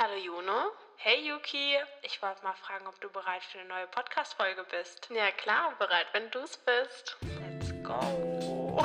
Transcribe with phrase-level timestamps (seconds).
[0.00, 0.70] Hallo Juno.
[0.94, 5.08] Hey Yuki, ich wollte mal fragen, ob du bereit für eine neue Podcast-Folge bist.
[5.12, 7.16] Ja klar, bereit, wenn du es bist.
[7.40, 8.80] Let's go.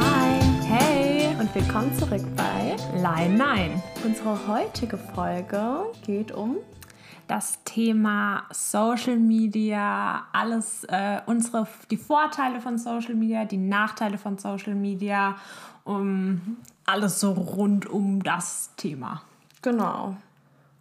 [0.00, 3.82] Hi, hey und willkommen zurück bei Line 9.
[4.02, 6.56] Unsere heutige Folge geht um
[7.28, 14.38] das Thema Social Media, alles, äh, unsere, die Vorteile von Social Media, die Nachteile von
[14.38, 15.36] Social Media,
[15.84, 19.22] um alles so rund um das Thema.
[19.62, 20.16] Genau.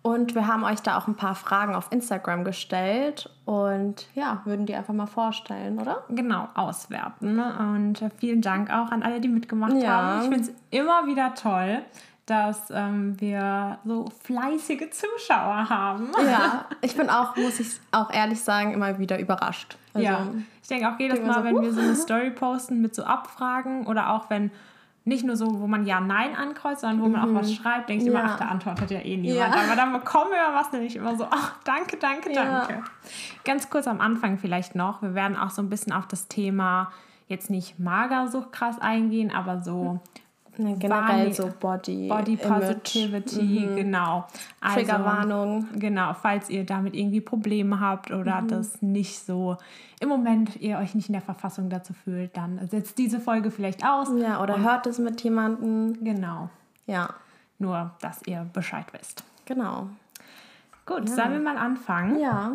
[0.04, 4.68] Und wir haben euch da auch ein paar Fragen auf Instagram gestellt und ja, würden
[4.68, 6.04] die einfach mal vorstellen, oder?
[6.09, 7.40] Genau, auswerten.
[7.40, 9.90] Und äh, vielen Dank auch an alle, die mitgemacht Ja.
[9.90, 10.21] haben.
[10.21, 11.82] Ich finde es immer wieder toll,
[12.26, 16.10] dass ähm, wir so fleißige Zuschauer haben.
[16.26, 19.77] Ja, ich bin auch, muss ich auch ehrlich sagen, immer wieder überrascht.
[19.94, 20.27] Also, ja,
[20.62, 21.96] ich denke auch jedes Mal, so, wenn wir so eine.
[21.96, 24.49] Story posten mit so Abfragen oder auch wenn
[25.08, 28.05] nicht nur so, wo man Ja, Nein ankreuzt, sondern wo man auch was schreibt, denke
[28.05, 28.27] ich immer, Mhm.
[28.27, 28.34] Ja.
[28.34, 29.54] ach, da antwortet ja eh niemand.
[29.55, 29.62] Ja.
[29.62, 32.66] Aber dann bekommen wir was nämlich immer so, ach, danke, danke, Ja.
[32.66, 32.84] danke.
[33.44, 36.92] Ganz kurz am Anfang vielleicht noch, wir werden auch so ein bisschen auf das Thema
[37.27, 39.99] jetzt nicht Magersucht krass eingehen, aber so ne,
[40.58, 44.26] generell Wahrne- so Body, Body Positivity, genau.
[44.62, 45.68] Also, Triggerwarnung.
[45.76, 49.58] Genau, falls ihr damit irgendwie Probleme habt oder das nicht so
[50.00, 53.86] im Moment ihr euch nicht in der Verfassung dazu fühlt, dann setzt diese Folge vielleicht
[53.86, 54.10] aus.
[54.18, 56.04] Ja, oder hört es mit jemandem.
[56.04, 56.50] Genau,
[56.86, 57.10] Ja,
[57.60, 59.24] nur dass ihr Bescheid wisst.
[59.46, 59.88] genau.
[60.86, 62.20] Gut, sollen wir mal anfangen?
[62.20, 62.52] Ja,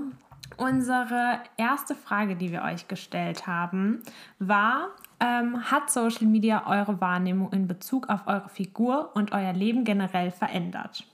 [0.57, 4.03] Unsere erste Frage, die wir euch gestellt haben,
[4.39, 4.89] war,
[5.21, 10.31] ähm, hat Social Media eure Wahrnehmung in Bezug auf eure Figur und euer Leben generell
[10.31, 11.05] verändert?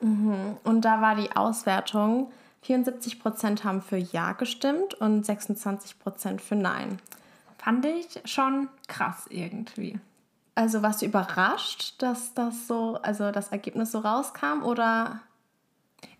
[0.00, 2.30] und da war die Auswertung,
[2.66, 6.98] 74% haben für Ja gestimmt und 26% für Nein.
[7.58, 9.98] Fand ich schon krass irgendwie.
[10.54, 15.20] Also warst du überrascht, dass das so, also das Ergebnis so rauskam oder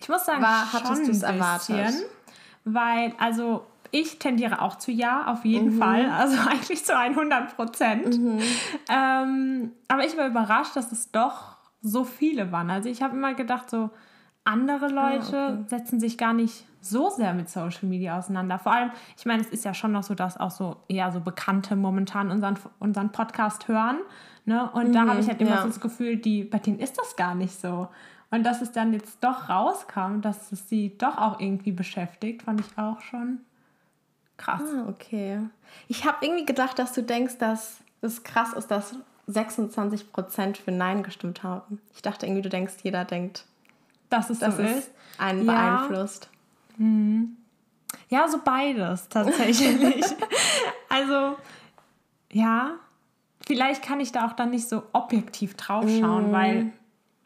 [0.00, 1.94] Ich muss sagen, War- hattest du's ein erwartet?
[2.64, 3.66] weil also
[3.96, 5.50] ich tendiere auch zu ja, auf Mhm.
[5.50, 8.18] jeden Fall, also eigentlich zu 100 Prozent.
[8.88, 12.70] Ähm, aber ich war überrascht, dass es doch so viele waren.
[12.70, 13.90] Also ich habe immer gedacht, so
[14.44, 15.64] andere Leute Ah, okay.
[15.68, 18.58] setzen sich gar nicht so sehr mit Social Media auseinander.
[18.58, 21.20] Vor allem, ich meine, es ist ja schon noch so, dass auch so eher so
[21.20, 23.98] Bekannte momentan unseren, unseren Podcast hören.
[24.44, 24.68] Ne?
[24.72, 25.62] Und da habe ich halt immer Mhm, ja.
[25.62, 27.88] so das Gefühl, die, bei denen ist das gar nicht so.
[28.30, 32.60] Und dass es dann jetzt doch rauskam, dass es sie doch auch irgendwie beschäftigt, fand
[32.60, 33.38] ich auch schon
[34.36, 34.60] krass.
[34.62, 35.40] Ah, okay.
[35.88, 38.94] Ich habe irgendwie gedacht, dass du denkst, dass es krass ist, dass
[39.28, 41.80] 26% für Nein gestimmt haben.
[41.94, 43.44] Ich dachte irgendwie, du denkst, jeder denkt,
[44.10, 44.90] Dass es dass so ist.
[45.18, 45.52] einen Ja.
[45.86, 46.28] beeinflusst.
[48.08, 50.04] Ja, so beides tatsächlich.
[50.88, 51.36] also,
[52.32, 52.72] ja,
[53.46, 56.72] vielleicht kann ich da auch dann nicht so objektiv drauf schauen, weil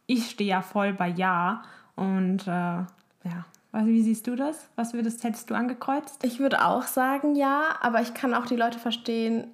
[0.07, 1.63] ich stehe ja voll bei Ja.
[1.97, 4.69] Und äh, ja, also, wie siehst du das?
[4.77, 6.25] Was würdest, hättest du angekreuzt?
[6.25, 9.49] Ich würde auch sagen ja, aber ich kann auch die Leute verstehen,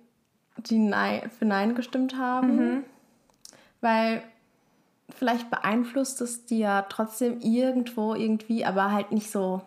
[0.57, 2.85] die Nein, für Nein gestimmt haben.
[3.81, 4.23] Weil
[5.11, 9.63] vielleicht beeinflusst es die ja trotzdem irgendwo, irgendwie, aber halt nicht so,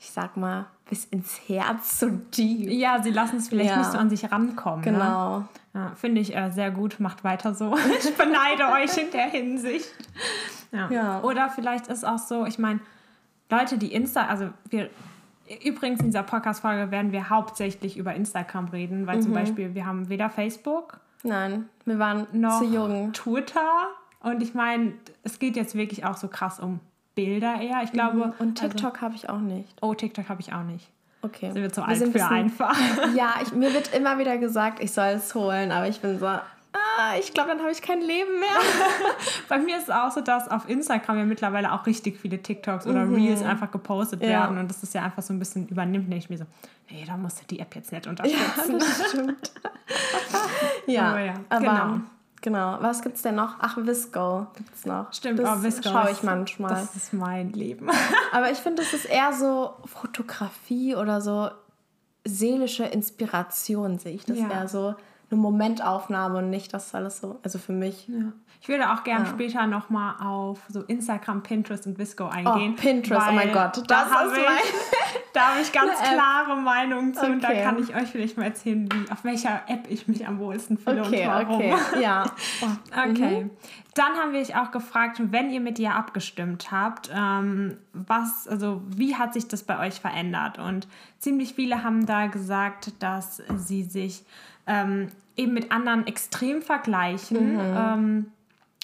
[0.00, 2.70] ich sag mal, bis ins Herz so deep.
[2.70, 3.78] Ja, sie lassen es vielleicht Ja.
[3.78, 4.84] nicht so an sich rankommen.
[4.84, 4.92] Ne?
[4.92, 5.44] Genau.
[5.74, 7.76] Ja, Finde ich äh, sehr gut, macht weiter so.
[7.98, 9.88] Ich beneide euch in der Hinsicht.
[10.72, 10.90] Ja.
[10.90, 11.22] Ja.
[11.22, 12.80] Oder vielleicht ist auch so, ich meine,
[13.50, 14.90] Leute, die Insta, also wir,
[15.64, 20.08] übrigens in dieser Podcast-Folge werden wir hauptsächlich über Instagram reden, weil zum Beispiel wir haben
[20.08, 23.12] weder Facebook Nein, wir waren noch zu jung.
[23.12, 23.88] Twitter
[24.20, 24.92] und ich meine,
[25.22, 26.80] es geht jetzt wirklich auch so krass um
[27.14, 27.80] Bilder eher.
[27.82, 29.68] Ich glaube, Und TikTok habe ich auch nicht.
[29.80, 30.88] also, oh, TikTok habe ich auch nicht.
[31.22, 31.50] Okay.
[31.52, 32.78] Sind wir zu Wir alt sind für bisschen- einfach.
[33.16, 36.26] Ja, ich, mir wird immer wieder gesagt, ich soll es holen, aber ich bin so,
[37.18, 38.48] ich glaube, dann habe ich kein Leben mehr.
[39.48, 42.86] Bei mir ist es auch so, dass auf Instagram ja mittlerweile auch richtig viele TikToks
[42.86, 44.28] oder Reels einfach gepostet Ja.
[44.28, 46.04] werden und das ist ja einfach so ein bisschen übernimmt.
[46.10, 46.44] Denke ich mir so,
[46.90, 48.78] nee, da musst du die App jetzt nicht unterstützen.
[48.78, 49.52] das stimmt.
[50.86, 52.00] ja, Aber ja, aber genau.
[52.40, 52.78] genau.
[52.80, 53.56] Was gibt's denn noch?
[53.60, 55.12] Ach, Visco gibt's noch.
[55.12, 56.70] Stimmt, das oh, Visco schaue ich manchmal.
[56.70, 57.88] Das ist mein Leben.
[58.32, 61.50] aber ich finde, das ist eher so Fotografie oder so
[62.24, 64.48] seelische Inspiration, sehe ich das Ja.
[64.50, 64.94] eher so.
[65.30, 68.06] Eine Momentaufnahme und nicht das alles so, also für mich.
[68.08, 68.32] Ja.
[68.60, 69.30] Ich würde auch gerne Ja.
[69.30, 72.74] später nochmal auf so Instagram, Pinterest und Visco eingehen.
[72.76, 76.56] Oh, Pinterest, oh mein Gott, da das habe ist ich, da habe ich ganz klare
[76.56, 77.62] Meinungen zu und da Okay.
[77.62, 81.02] kann ich euch vielleicht mal erzählen, wie, auf welcher App ich mich am wohlsten fühle
[81.02, 81.56] Okay, und warum.
[81.72, 82.24] okay, ja.
[82.62, 83.50] Oh, Okay.
[83.94, 88.82] Dann haben wir euch auch gefragt, wenn ihr mit ihr abgestimmt habt, ähm, was, also
[88.88, 90.58] wie hat sich das bei euch verändert?
[90.58, 90.86] Und
[91.18, 94.24] ziemlich viele haben da gesagt, dass sie sich
[94.66, 97.58] ähm, eben mit anderen extrem vergleichen.
[97.60, 98.26] Ähm,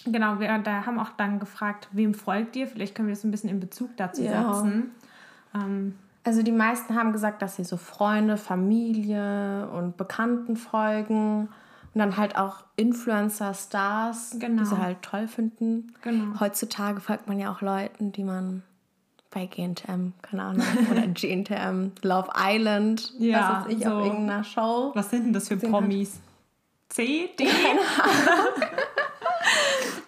[0.04, 2.66] genau, wir da haben auch dann gefragt, wem folgt ihr?
[2.66, 4.52] Vielleicht können wir das ein bisschen in Bezug dazu Ja.
[4.54, 4.90] setzen.
[5.54, 5.94] Ähm,
[6.24, 11.48] Also die meisten haben gesagt, dass sie so Freunde, Familie und Bekannten folgen
[11.94, 14.62] und dann halt auch Influencer, Stars, Genau.
[14.62, 15.92] die sie halt toll finden.
[16.02, 16.38] Genau.
[16.38, 18.62] Heutzutage folgt man ja auch Leuten, die man
[19.32, 23.90] bei GNTM, keine Ahnung, oder GNTM, Love Island, Ja, was weiß ich, so.
[23.92, 24.90] auf irgendeiner Show.
[24.94, 26.20] Was sind denn das für Promis?
[26.90, 27.46] C, D?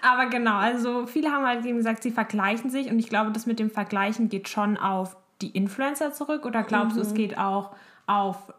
[0.02, 3.46] Aber genau, also viele haben halt eben gesagt, sie vergleichen sich und ich glaube, das
[3.46, 7.06] mit dem Vergleichen geht schon auf die Influencer zurück oder glaubst du, Mhm.
[7.06, 7.70] es geht auch
[8.06, 8.52] auf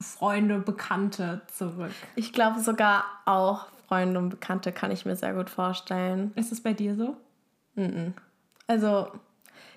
[0.00, 1.92] Freunde, Bekannte zurück?
[2.14, 6.32] Ich glaube sogar auch Freunde und Bekannte kann ich mir sehr gut vorstellen.
[6.34, 7.16] Ist es bei dir so?
[8.66, 9.06] Also,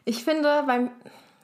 [0.06, 0.92] ich finde, beim,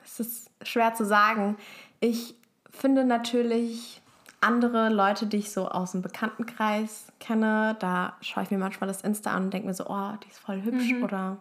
[0.04, 1.56] es ist schwer zu sagen,
[2.00, 2.34] ich
[2.70, 4.00] finde natürlich
[4.40, 9.02] andere Leute, die ich so aus dem Bekanntenkreis kenne, da schaue ich mir manchmal das
[9.02, 11.38] Insta an und denke mir so, oh, die ist voll hübsch oder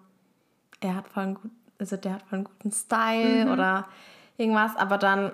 [0.81, 3.87] er hat voll einen gut, also der hat voll einen guten Style oder
[4.37, 5.31] irgendwas, aber dann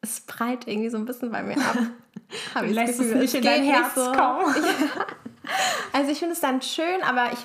[0.00, 1.76] es prallt irgendwie so ein bisschen bei mir ab.
[2.54, 4.12] Hab ich Lässt es Gefühl, nicht in dein Herz so.
[4.12, 4.54] kommen?
[5.92, 7.40] Also ich finde es dann schön, aber ich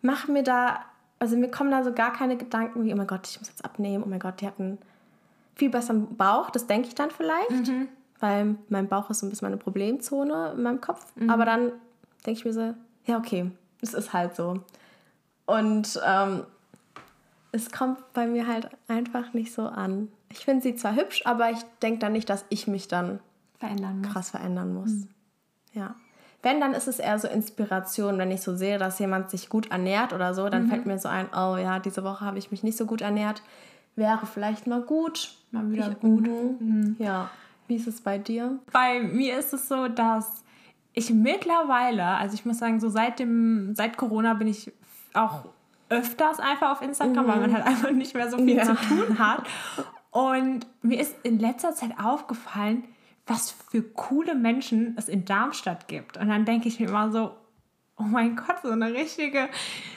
[0.00, 0.84] mache mir da,
[1.18, 3.64] also mir kommen da so gar keine Gedanken wie, oh mein Gott, ich muss jetzt
[3.64, 4.78] abnehmen, oh mein Gott, die hat einen
[5.54, 7.50] viel besseren Bauch, das denke ich dann vielleicht,
[8.20, 11.12] weil mein Bauch ist so ein bisschen meine Problemzone in meinem Kopf.
[11.28, 11.72] Aber dann
[12.26, 12.74] denke ich mir so,
[13.06, 13.50] ja okay,
[13.80, 14.60] es ist halt so.
[15.46, 16.44] Und ähm,
[17.52, 20.08] es kommt bei mir halt einfach nicht so an.
[20.30, 23.20] Ich finde sie zwar hübsch, aber ich denke dann nicht, dass ich mich dann
[23.58, 24.12] Verändern muss.
[24.12, 24.90] krass verändern muss.
[24.90, 25.08] Hm.
[25.72, 25.94] Ja.
[26.44, 29.70] Wenn, dann ist es eher so Inspiration, wenn ich so sehe, dass jemand sich gut
[29.70, 30.50] ernährt oder so, Mhm.
[30.50, 33.00] dann fällt mir so ein, oh ja, diese Woche habe ich mich nicht so gut
[33.00, 33.42] ernährt.
[33.96, 35.34] Wäre vielleicht mal gut.
[35.50, 36.26] Mal wieder ich, gut.
[36.60, 36.96] Mhm.
[36.98, 37.30] Ja.
[37.66, 38.58] Wie ist es bei dir?
[38.72, 40.44] Bei mir ist es so, dass
[40.92, 44.70] ich mittlerweile, also ich muss sagen, so seit dem, seit Corona bin ich
[45.14, 45.46] auch
[45.88, 48.64] öfters einfach auf Instagram, weil man halt einfach nicht mehr so viel Ja.
[48.64, 49.44] zu tun hat.
[50.10, 52.84] Und mir ist in letzter Zeit aufgefallen,
[53.26, 56.16] was für coole Menschen es in Darmstadt gibt.
[56.16, 57.34] Und dann denke ich mir immer so,
[57.96, 59.48] oh mein Gott, so eine richtige,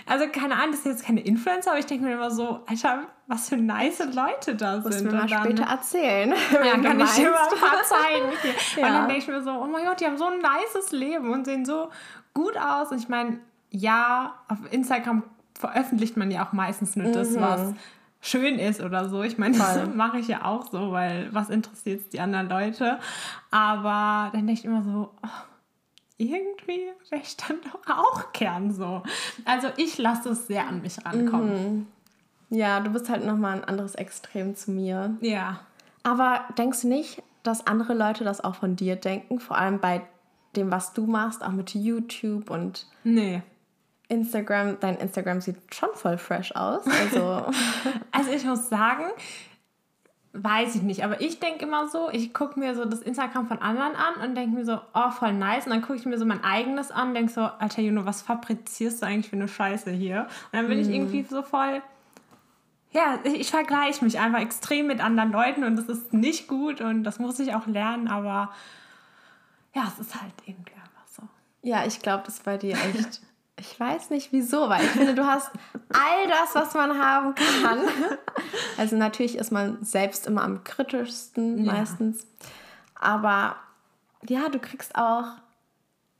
[0.06, 3.04] also keine Ahnung, das ist jetzt keine Influencer, aber ich denke mir immer so, Alter,
[3.26, 5.08] was für nice Leute da Musst sind.
[5.08, 6.30] du mir mal dann- später erzählen.
[6.54, 8.32] ja, kann ich dir mal ein paar zeigen.
[8.42, 8.82] Hier.
[8.82, 8.88] Ja.
[8.88, 11.32] Und dann denke ich mir so, oh mein Gott, die haben so ein nices Leben
[11.32, 11.90] und sehen so
[12.34, 12.92] gut aus.
[12.92, 13.40] Und ich meine,
[13.72, 15.24] ja, auf Instagram
[15.60, 17.74] veröffentlicht man ja auch meistens nur das, was
[18.22, 19.24] schön ist oder so.
[19.24, 19.96] Ich meine, das Mhm.
[19.98, 23.00] Mache ich ja auch so, weil was interessiert die anderen Leute?
[23.52, 25.28] Aber dann denke ich immer so, oh,
[26.18, 29.04] irgendwie wäre ich dann doch auch gern so.
[29.46, 31.88] Also ich lasse es sehr an mich rankommen.
[32.50, 35.16] Ja, du bist halt nochmal ein anderes Extrem zu mir.
[35.22, 35.60] Ja.
[36.04, 39.40] Aber denkst du nicht, dass andere Leute das auch von dir denken?
[39.40, 40.02] Vor allem bei
[40.56, 43.44] dem, was du machst, auch mit YouTube und Nee.
[44.10, 44.80] Instagram.
[44.80, 46.86] Dein Instagram sieht schon voll fresh aus.
[46.86, 47.46] Also,
[48.12, 49.06] Also ich muss sagen,
[50.34, 53.60] weiß ich nicht, aber ich denke immer so, ich gucke mir so das Instagram von
[53.60, 55.66] anderen an und denke mir so, oh, voll nice.
[55.66, 58.22] Und dann gucke ich mir so mein eigenes an und denke so, Alter Juno, was
[58.22, 60.28] fabrizierst du eigentlich für eine Scheiße hier?
[60.52, 61.82] Und dann bin ich irgendwie so voll,
[62.92, 66.82] ja, ich, ich vergleiche mich einfach extrem mit anderen Leuten und das ist nicht gut
[66.82, 68.52] und das muss ich auch lernen, aber
[69.76, 71.24] ja, es ist halt irgendwie einfach so.
[71.62, 73.22] ja, ich glaube, das bei dir echt.
[73.60, 75.50] Ich weiß nicht wieso, weil ich finde, du hast
[75.90, 77.80] all das, was man haben kann.
[78.78, 81.74] Also natürlich ist man selbst immer am kritischsten Ja.
[81.74, 82.28] meistens.
[82.94, 83.56] Aber
[84.28, 85.26] ja, du kriegst auch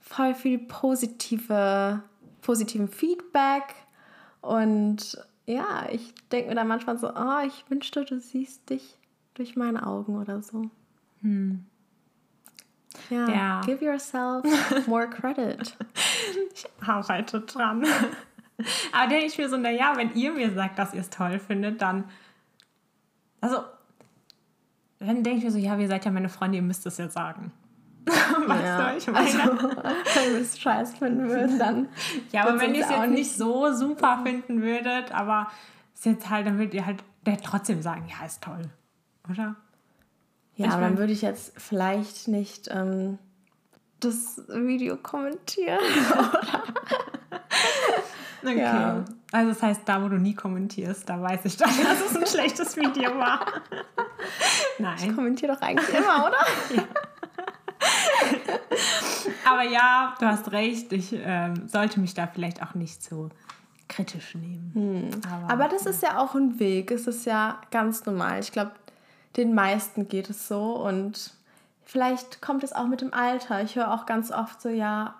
[0.00, 2.02] voll viel positive,
[2.42, 3.74] positiven Feedback.
[4.40, 8.96] Und ja, ich denke mir dann manchmal so, oh, ich wünschte, du siehst dich
[9.34, 10.70] durch meine Augen oder so.
[13.10, 13.60] Ja, Ja.
[13.64, 14.44] give yourself
[14.86, 15.76] more credit.
[16.54, 17.84] Ich arbeite dran.
[18.92, 21.80] Aber denke ich mir so, naja, wenn ihr mir sagt, dass ihr es toll findet,
[21.80, 22.04] dann.
[23.40, 23.58] Also,
[24.98, 27.08] dann denke ich mir so, ja, ihr seid ja meine Freunde, ihr müsst es ja
[27.08, 27.52] sagen.
[28.06, 29.26] weißt Ja, du, ich meine?
[29.26, 31.88] Also, wenn wir es scheiß finden würden, dann.
[32.32, 35.48] ja, aber wenn ihr es auch jetzt nicht so super finden würdet, aber
[35.94, 38.62] es ist jetzt halt, dann würdet ihr halt der trotzdem sagen, ja, ist toll.
[39.30, 39.54] Oder?
[40.58, 43.18] Ja, Ich aber dann würde ich jetzt vielleicht nicht ähm,
[44.00, 45.78] das Video kommentieren.
[48.42, 48.58] okay.
[48.58, 49.04] Ja.
[49.30, 52.26] Also das heißt, da wo du nie kommentierst, da weiß ich doch, dass es ein
[52.26, 53.46] schlechtes Video war.
[54.80, 54.98] Nein.
[55.00, 56.44] Ich kommentiere doch eigentlich immer, oder?
[56.74, 56.82] ja.
[59.48, 60.92] Aber ja, du hast recht.
[60.92, 63.28] Ich ähm, sollte mich da vielleicht auch nicht so
[63.88, 64.72] kritisch nehmen.
[64.74, 65.10] Hm.
[65.30, 65.90] Aber, Aber, das ja.
[65.90, 66.90] ist ja auch ein Weg.
[66.90, 68.40] Es ist ja ganz normal.
[68.40, 68.72] Ich glaube,
[69.36, 71.32] den meisten geht es so und
[71.84, 73.62] vielleicht kommt es auch mit dem Alter.
[73.62, 75.14] Ich höre auch ganz oft so, ja,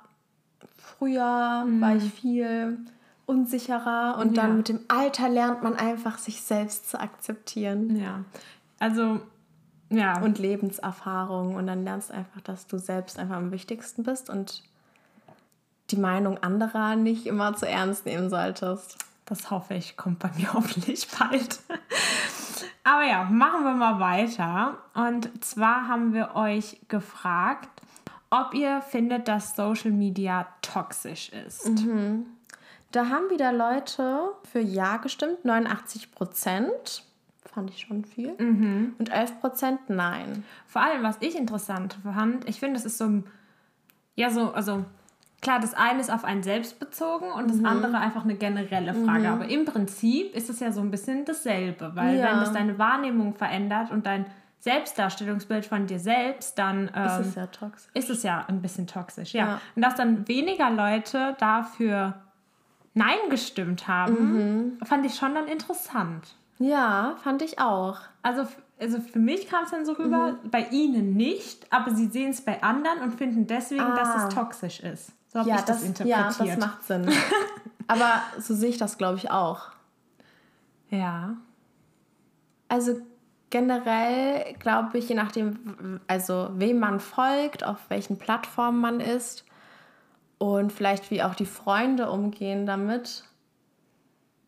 [0.76, 1.80] früher mhm.
[1.80, 2.78] war ich viel
[3.26, 4.42] unsicherer und ja.
[4.42, 7.96] dann mit dem Alter lernt man einfach, sich selbst zu akzeptieren.
[7.96, 8.24] Ja,
[8.78, 9.20] also
[9.90, 10.20] ja.
[10.20, 14.62] Und Lebenserfahrung und dann lernst du einfach, dass du selbst einfach am wichtigsten bist und
[15.90, 18.98] die Meinung anderer nicht immer zu ernst nehmen solltest.
[19.24, 21.60] Das hoffe ich, kommt bei mir hoffentlich bald.
[22.88, 24.78] Aber ja, machen wir mal weiter.
[24.94, 27.68] Und zwar haben wir euch gefragt,
[28.30, 31.68] ob ihr findet, dass Social Media toxisch ist.
[31.68, 32.24] Mhm.
[32.90, 37.04] Da haben wieder Leute für Ja gestimmt, 89 Prozent.
[37.44, 38.32] Fand ich schon viel.
[38.38, 38.94] Mhm.
[38.98, 40.42] Und 11 Prozent Nein.
[40.66, 43.22] Vor allem, was ich interessant fand, ich finde, das ist so,
[44.14, 44.86] ja, so, also
[45.40, 47.66] klar, das eine ist auf einen selbst bezogen und das mhm.
[47.66, 49.20] andere einfach eine generelle Frage.
[49.20, 49.26] Mhm.
[49.26, 52.30] Aber im Prinzip ist es ja so ein bisschen dasselbe, weil ja.
[52.30, 54.26] wenn das deine Wahrnehmung verändert und dein
[54.60, 57.90] Selbstdarstellungsbild von dir selbst, dann ähm, ist, es ja toxisch.
[57.94, 59.32] ist es ja ein bisschen toxisch.
[59.32, 59.46] Ja.
[59.46, 59.60] ja.
[59.76, 62.14] Und dass dann weniger Leute dafür
[62.94, 64.78] Nein gestimmt haben, mhm.
[64.84, 66.34] fand ich schon dann interessant.
[66.58, 67.98] Ja, fand ich auch.
[68.22, 68.48] Also,
[68.80, 70.50] also für mich kam es dann so rüber, mhm.
[70.50, 73.96] bei ihnen nicht, aber sie sehen es bei anderen und finden deswegen, ah.
[73.96, 74.28] dass es ah.
[74.28, 75.12] toxisch ist.
[75.28, 76.48] So habe ja, ich das, das interpretiert.
[76.48, 77.10] Ja, das macht Sinn.
[77.86, 79.70] aber so sehe ich das, glaube ich, auch.
[80.90, 81.36] Ja.
[82.68, 83.00] Also
[83.50, 89.44] generell glaube ich, je nachdem, also wem man folgt, auf welchen Plattformen man ist
[90.38, 93.24] und vielleicht wie auch die Freunde umgehen damit,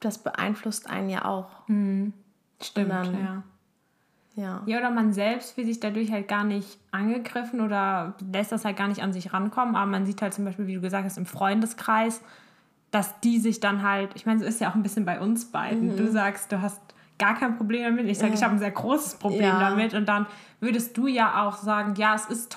[0.00, 1.66] das beeinflusst einen ja auch.
[1.68, 2.12] Mhm.
[2.62, 3.42] Stimmt, dann, ja.
[4.36, 4.62] Ja.
[4.64, 8.76] ja, oder man selbst fühlt sich dadurch halt gar nicht angegriffen oder lässt das halt
[8.76, 9.74] gar nicht an sich rankommen.
[9.74, 12.22] Aber man sieht halt zum Beispiel, wie du gesagt hast, im Freundeskreis,
[12.90, 15.46] dass die sich dann halt, ich meine, so ist ja auch ein bisschen bei uns
[15.46, 15.92] beiden.
[15.92, 15.96] Mhm.
[15.96, 16.80] Du sagst, du hast
[17.18, 18.06] gar kein Problem damit.
[18.06, 19.60] Ich sage, ich habe ein sehr großes Problem ja.
[19.60, 19.94] damit.
[19.94, 20.26] Und dann
[20.60, 22.54] würdest du ja auch sagen, ja, es ist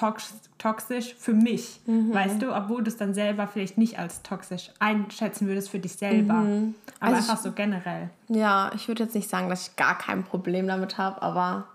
[0.58, 2.14] toxisch für mich, mhm.
[2.14, 5.94] weißt du, obwohl du es dann selber vielleicht nicht als toxisch einschätzen würdest für dich
[5.94, 6.34] selber.
[6.34, 6.76] Mhm.
[7.00, 8.10] Aber also einfach so generell.
[8.28, 11.68] Ja, ich würde jetzt nicht sagen, dass ich gar kein Problem damit habe, aber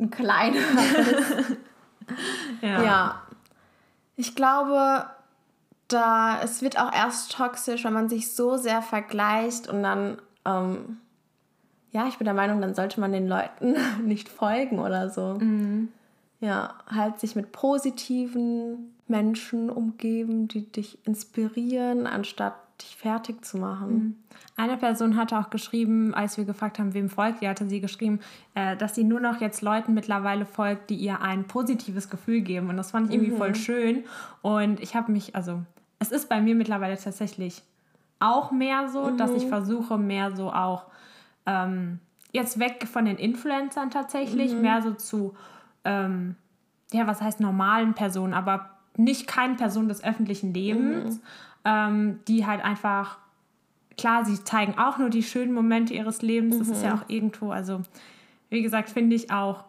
[0.00, 0.62] ein kleines.
[2.60, 2.82] ja.
[2.82, 3.22] ja.
[4.16, 5.06] Ich glaube,
[5.88, 10.98] da es wird auch erst toxisch, wenn man sich so sehr vergleicht und dann ähm,
[11.94, 15.38] ja, ich bin der Meinung, dann sollte man den Leuten nicht folgen oder so.
[15.40, 15.88] Mhm.
[16.40, 23.94] Ja, halt sich mit positiven Menschen umgeben, die dich inspirieren, anstatt dich fertig zu machen.
[23.94, 24.16] Mhm.
[24.56, 28.18] Eine Person hatte auch geschrieben, als wir gefragt haben, wem folgt ihr, hatte sie geschrieben,
[28.56, 32.70] äh, dass sie nur noch jetzt Leuten mittlerweile folgt, die ihr ein positives Gefühl geben.
[32.70, 33.38] Und das fand ich irgendwie mhm.
[33.38, 34.04] voll schön.
[34.42, 35.60] Und ich habe mich, also
[36.00, 37.62] es ist bei mir mittlerweile tatsächlich
[38.18, 39.16] auch mehr so, mhm.
[39.16, 40.86] dass ich versuche, mehr so auch
[41.46, 42.00] ähm,
[42.32, 44.62] jetzt weg von den Influencern tatsächlich, mhm.
[44.62, 45.34] mehr so zu,
[45.84, 46.36] ähm,
[46.92, 51.22] ja, was heißt normalen Personen, aber nicht keine Person des öffentlichen Lebens, mhm.
[51.64, 53.18] ähm, die halt einfach,
[53.96, 57.00] klar, sie zeigen auch nur die schönen Momente ihres Lebens, das ist ja mhm.
[57.00, 57.82] auch irgendwo, also
[58.50, 59.64] wie gesagt, finde ich auch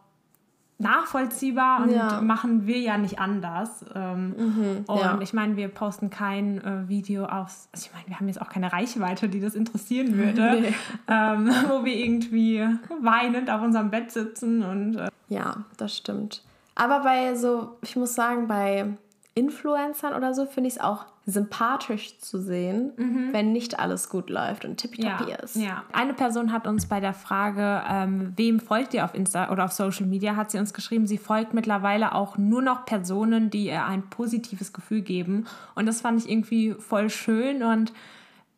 [0.77, 2.21] nachvollziehbar und ja.
[2.21, 3.85] machen wir ja nicht anders.
[3.93, 5.17] Ähm, mhm, und ja.
[5.21, 8.49] ich meine, wir posten kein äh, Video aufs, also ich meine, wir haben jetzt auch
[8.49, 10.73] keine Reichweite, die das interessieren würde, nee.
[11.07, 12.67] ähm, wo wir irgendwie
[13.01, 16.43] weinend auf unserem Bett sitzen und äh ja, das stimmt.
[16.75, 18.85] Aber bei so, ich muss sagen, bei
[19.33, 23.29] Influencern oder so finde ich es auch sympathisch zu sehen, mhm.
[23.31, 25.55] wenn nicht alles gut läuft und tippitoppi ja, ist.
[25.55, 25.83] Ja.
[25.91, 29.71] Eine Person hat uns bei der Frage, ähm, wem folgt ihr auf Insta oder auf
[29.71, 33.85] Social Media, hat sie uns geschrieben, sie folgt mittlerweile auch nur noch Personen, die ihr
[33.85, 35.47] ein positives Gefühl geben.
[35.73, 37.91] Und das fand ich irgendwie voll schön und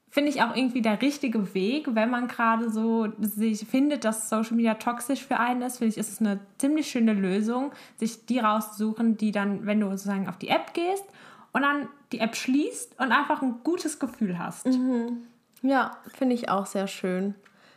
[0.09, 4.55] finde ich auch irgendwie der richtige Weg, wenn man gerade so sich findet, dass Social
[4.55, 8.39] Media toxisch für einen ist, finde ich, ist es eine ziemlich schöne Lösung, sich die
[8.39, 11.05] rauszusuchen, die dann, wenn du sozusagen auf die App gehst
[11.53, 14.65] und dann die App schließt und einfach ein gutes Gefühl hast.
[14.65, 15.23] Mhm.
[15.61, 17.35] Ja, finde ich auch sehr schön.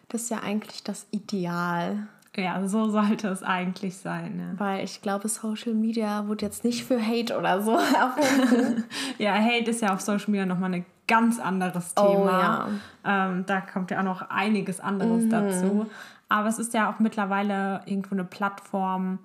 [0.09, 2.09] Das ist ja eigentlich das Ideal.
[2.37, 4.39] Ja, so sollte es eigentlich sein.
[4.39, 4.61] Ja.
[4.61, 8.85] Weil ich glaube, Social Media wurde jetzt nicht für Hate oder so erfunden.
[9.19, 12.69] ja, Hate ist ja auf Social Media nochmal ein ganz anderes oh, Thema.
[12.69, 13.31] Oh, ja.
[13.31, 15.31] ähm, da kommt ja auch noch einiges anderes mhm.
[15.31, 15.87] dazu.
[16.29, 19.19] Aber es ist ja auch mittlerweile irgendwo eine Plattform,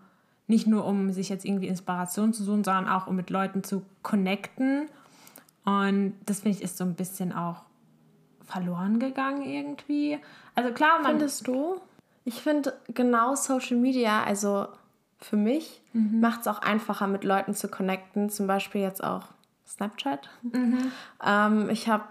[0.48, 3.84] nicht nur um sich jetzt irgendwie Inspiration zu suchen, sondern auch um mit Leuten zu
[4.04, 4.88] connecten.
[5.64, 7.64] Und das finde ich ist so ein bisschen auch
[8.46, 10.20] verloren gegangen irgendwie.
[10.54, 11.12] Also klar, man.
[11.12, 11.82] Findest du?
[12.24, 14.68] Ich finde genau Social Media, also
[15.20, 16.20] für mich, mhm.
[16.20, 18.30] macht es auch einfacher, mit Leuten zu connecten.
[18.30, 19.24] Zum Beispiel jetzt auch
[19.68, 20.30] Snapchat.
[20.44, 20.92] Mhm.
[21.26, 22.04] Ähm, ich habe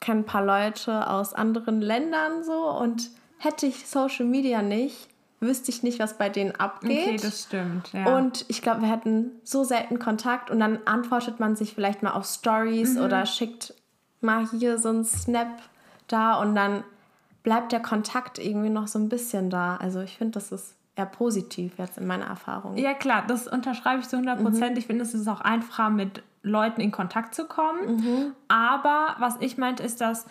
[0.00, 5.08] kenne ein paar Leute aus anderen Ländern so und hätte ich Social Media nicht,
[5.40, 7.06] wüsste ich nicht, was bei denen abgeht.
[7.06, 7.92] Okay, das stimmt.
[7.92, 8.16] Ja.
[8.16, 12.12] Und ich glaube, wir hätten so selten Kontakt und dann antwortet man sich vielleicht mal
[12.12, 13.02] auf Stories mhm.
[13.02, 13.74] oder schickt
[14.20, 15.60] mal hier so einen Snap
[16.08, 16.84] da und dann
[17.42, 19.76] bleibt der Kontakt irgendwie noch so ein bisschen da.
[19.76, 22.76] Also ich finde, das ist eher positiv jetzt in meiner Erfahrung.
[22.76, 24.72] Ja klar, das unterschreibe ich zu 100 Prozent.
[24.72, 24.78] Mhm.
[24.78, 27.96] Ich finde, es ist auch einfacher, mit Leuten in Kontakt zu kommen.
[27.96, 28.32] Mhm.
[28.48, 30.26] Aber was ich meinte, ist, dass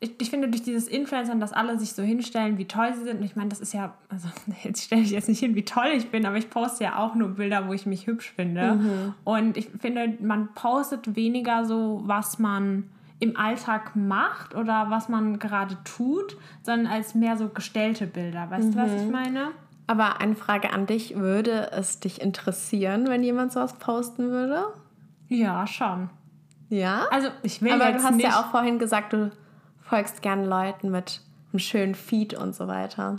[0.00, 3.18] ich, ich, finde, durch dieses Influencern, dass alle sich so hinstellen, wie toll sie sind.
[3.18, 4.28] Und ich meine, das ist ja, also
[4.62, 7.14] jetzt stelle ich jetzt nicht hin, wie toll ich bin, aber ich poste ja auch
[7.14, 8.74] nur Bilder, wo ich mich hübsch finde.
[8.74, 9.14] Mhm.
[9.24, 12.84] Und ich finde, man postet weniger so, was man
[13.20, 18.48] im Alltag macht oder was man gerade tut, sondern als mehr so gestellte Bilder.
[18.50, 18.72] Weißt mhm.
[18.72, 19.10] du, was ich mhm.
[19.10, 19.48] meine?
[19.88, 24.66] Aber eine Frage an dich: Würde es dich interessieren, wenn jemand sowas posten würde?
[25.26, 26.10] Ja, schon.
[26.68, 27.06] Ja?
[27.10, 29.32] Also, ich will Aber du hast nicht ja auch vorhin gesagt, du
[29.88, 31.20] folgst gerne Leuten mit
[31.52, 33.18] einem schönen Feed und so weiter.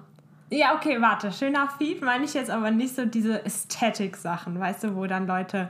[0.51, 1.31] Ja, okay, warte.
[1.31, 5.69] Schöner Feed meine ich jetzt aber nicht so diese Ästhetik-Sachen, weißt du, wo dann Leute.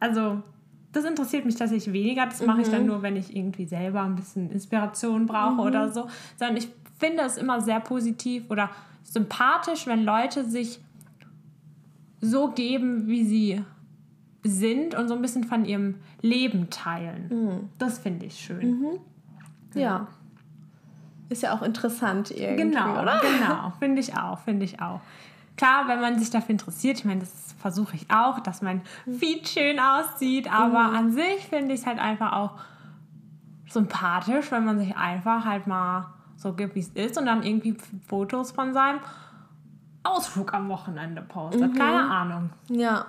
[0.00, 0.42] Also,
[0.92, 2.26] das interessiert mich tatsächlich weniger.
[2.26, 2.88] Das mache ich dann mhm.
[2.88, 5.60] nur, wenn ich irgendwie selber ein bisschen Inspiration brauche mhm.
[5.60, 6.08] oder so.
[6.36, 8.70] Sondern ich finde es immer sehr positiv oder
[9.02, 10.80] sympathisch, wenn Leute sich
[12.20, 13.62] so geben, wie sie
[14.42, 17.28] sind und so ein bisschen von ihrem Leben teilen.
[17.28, 17.68] Mhm.
[17.78, 18.80] Das finde ich schön.
[18.80, 18.98] Mhm.
[19.74, 19.80] Ja.
[19.80, 20.08] ja.
[21.34, 23.20] Ist ja auch interessant irgendwie, genau, oder?
[23.38, 25.00] Genau, finde ich auch, finde ich auch.
[25.56, 28.82] Klar, wenn man sich dafür interessiert, ich meine, das versuche ich auch, dass mein
[29.18, 30.96] Feed schön aussieht, aber mhm.
[30.96, 32.52] an sich finde ich es halt einfach auch
[33.68, 37.76] sympathisch, wenn man sich einfach halt mal so gibt, wie es ist und dann irgendwie
[38.06, 39.00] Fotos von seinem
[40.02, 41.72] Ausflug am Wochenende postet.
[41.72, 41.78] Mhm.
[41.78, 42.50] Keine Ahnung.
[42.68, 43.06] Ja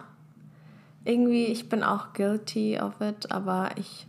[1.05, 4.08] irgendwie, ich bin auch guilty of it, aber ich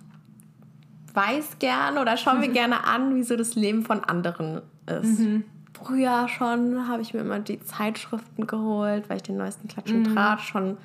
[1.16, 5.20] weiß gerne oder schaue mir gerne an, wie so das Leben von anderen ist.
[5.20, 5.44] Mhm.
[5.72, 10.08] Früher schon habe ich mir immer die Zeitschriften geholt, weil ich den neuesten Klatsch und
[10.08, 10.14] mhm.
[10.14, 10.76] Tratsch schon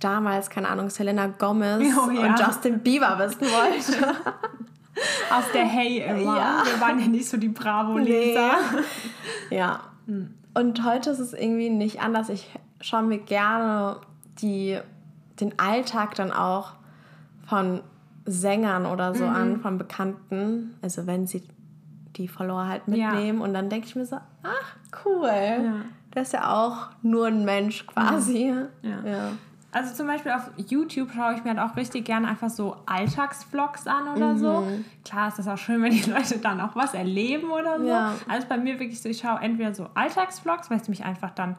[0.00, 2.26] damals, keine Ahnung, Selena Gomez oh, ja.
[2.26, 4.16] und Justin Bieber wissen wollte.
[5.30, 6.36] Aus der Hey immer.
[6.36, 6.62] Ja.
[6.64, 8.52] Wir waren ja nicht so die Bravo-Leser.
[9.48, 9.56] Nee.
[9.56, 9.80] Ja.
[10.06, 10.34] Hm.
[10.54, 12.28] Und heute ist es irgendwie nicht anders.
[12.28, 13.96] Ich schaue mir gerne
[14.40, 14.78] die
[15.40, 16.72] den Alltag dann auch
[17.46, 17.80] von
[18.24, 19.34] Sängern oder so mhm.
[19.34, 21.42] an, von Bekannten, also wenn sie
[22.16, 23.44] die Follower halt mitnehmen ja.
[23.44, 25.74] und dann denke ich mir so, ach cool, ja.
[26.10, 28.54] das ist ja auch nur ein Mensch quasi.
[28.82, 28.98] Ja.
[29.04, 29.32] ja.
[29.74, 33.86] Also zum Beispiel auf YouTube schaue ich mir halt auch richtig gerne einfach so Alltagsvlogs
[33.86, 34.38] an oder mhm.
[34.38, 34.68] so.
[35.02, 37.86] Klar ist das auch schön, wenn die Leute dann auch was erleben oder so.
[37.86, 38.14] Ja.
[38.28, 41.56] Also bei mir wirklich so, ich schaue entweder so Alltagsvlogs, weil es mich einfach dann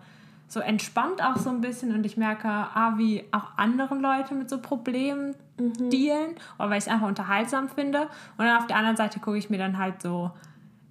[0.53, 4.49] so entspannt auch so ein bisschen und ich merke, ah, wie auch andere Leute mit
[4.49, 5.89] so Problemen mhm.
[5.89, 8.03] dealen oder weil ich es einfach unterhaltsam finde.
[8.37, 10.31] Und dann auf der anderen Seite gucke ich mir dann halt so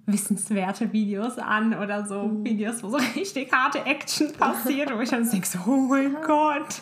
[0.05, 2.43] wissenswerte Videos an oder so mhm.
[2.43, 6.81] Videos, wo so richtig harte Action passiert, wo ich dann denke so, oh mein Gott.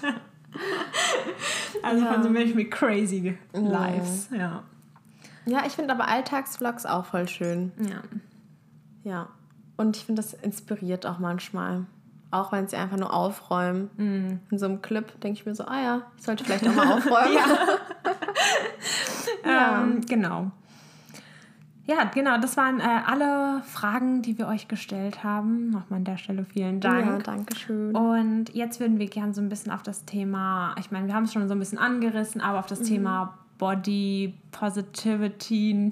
[1.83, 2.13] also ja.
[2.13, 4.63] von so Menschen mit crazy Lives, ja.
[5.45, 7.71] Ja, ich finde aber Alltagsvlogs auch voll schön.
[7.79, 8.01] Ja.
[9.03, 9.29] Ja.
[9.77, 11.85] Und ich finde, das inspiriert auch manchmal.
[12.31, 13.89] Auch wenn sie einfach nur aufräumen.
[13.97, 14.39] Mm.
[14.49, 16.93] In so einem Clip denke ich mir so, ah ja, ich sollte vielleicht auch mal
[16.93, 17.35] aufräumen.
[19.45, 19.81] ja.
[19.81, 20.51] ähm, genau.
[21.87, 25.71] Ja, genau, das waren äh, alle Fragen, die wir euch gestellt haben.
[25.71, 27.05] Nochmal an der Stelle vielen Dank.
[27.05, 27.95] Ja, danke schön.
[27.95, 31.23] Und jetzt würden wir gerne so ein bisschen auf das Thema, ich meine, wir haben
[31.23, 32.85] es schon so ein bisschen angerissen, aber auf das mhm.
[32.85, 35.91] Thema Body Positivity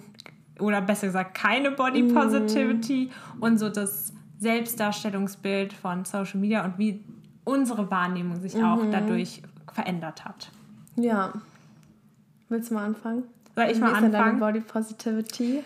[0.60, 2.14] oder besser gesagt keine Body mhm.
[2.14, 3.44] Positivity mhm.
[3.44, 7.04] und so das Selbstdarstellungsbild von Social Media und wie
[7.44, 8.64] unsere Wahrnehmung sich mhm.
[8.64, 10.50] auch dadurch verändert hat.
[10.96, 11.34] Ja.
[12.48, 13.24] Willst du mal anfangen?
[13.56, 14.12] Soll ich wie mal anfangen?
[14.12, 15.64] Deine Body Positivity?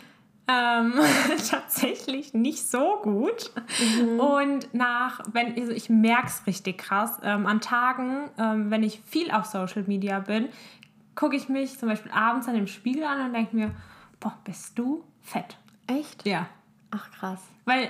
[0.47, 0.93] Ähm,
[1.49, 3.51] tatsächlich nicht so gut.
[3.79, 4.19] Mhm.
[4.19, 9.01] Und nach, wenn, also ich merke es richtig krass, ähm, an Tagen, ähm, wenn ich
[9.05, 10.49] viel auf Social Media bin,
[11.15, 13.71] gucke ich mich zum Beispiel abends an dem Spiegel an und denke mir,
[14.19, 15.57] boah, bist du fett.
[15.87, 16.25] Echt?
[16.25, 16.47] Ja.
[16.91, 17.41] Ach krass.
[17.65, 17.89] Weil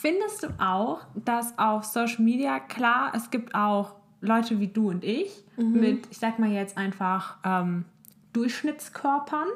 [0.00, 5.04] Findest du auch, dass auf Social Media, klar, es gibt auch Leute wie du und
[5.04, 5.80] ich mhm.
[5.80, 7.84] mit, ich sag mal jetzt einfach ähm,
[8.32, 9.48] Durchschnittskörpern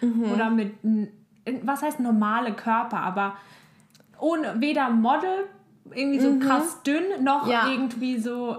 [0.00, 0.32] mhm.
[0.32, 0.74] oder mit,
[1.62, 3.36] was heißt normale Körper, aber
[4.18, 5.44] ohne weder Model
[5.94, 7.68] irgendwie so krass dünn, noch Ja.
[7.68, 8.56] irgendwie so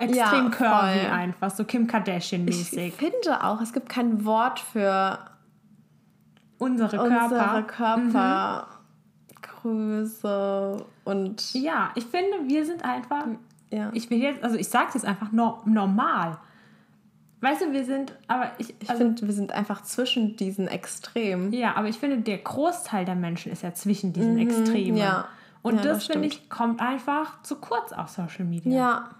[0.00, 1.10] extrem Ja, curvy voll.
[1.10, 2.92] einfach, so Kim Ich Kardashian-mäßig.
[2.92, 5.18] finde auch, es gibt kein Wort für
[6.58, 8.66] Unsere unsere Körper.
[9.62, 13.26] Körpergröße und Ja, ich finde, wir sind einfach,
[13.70, 13.90] ja.
[13.92, 16.38] ich will jetzt, also ich sag's jetzt einfach no, normal.
[17.40, 21.52] Weißt du, wir sind, aber ich, Ich also, finde, wir sind einfach zwischen diesen Extremen.
[21.52, 24.92] ja, aber ich finde, der Großteil der Menschen ist ja zwischen diesen Extremen.
[24.92, 25.28] Mhm, ja.
[25.62, 28.72] Und Ja, das, das finde ich, kommt einfach zu kurz auf Social Media.
[28.76, 29.10] Ja.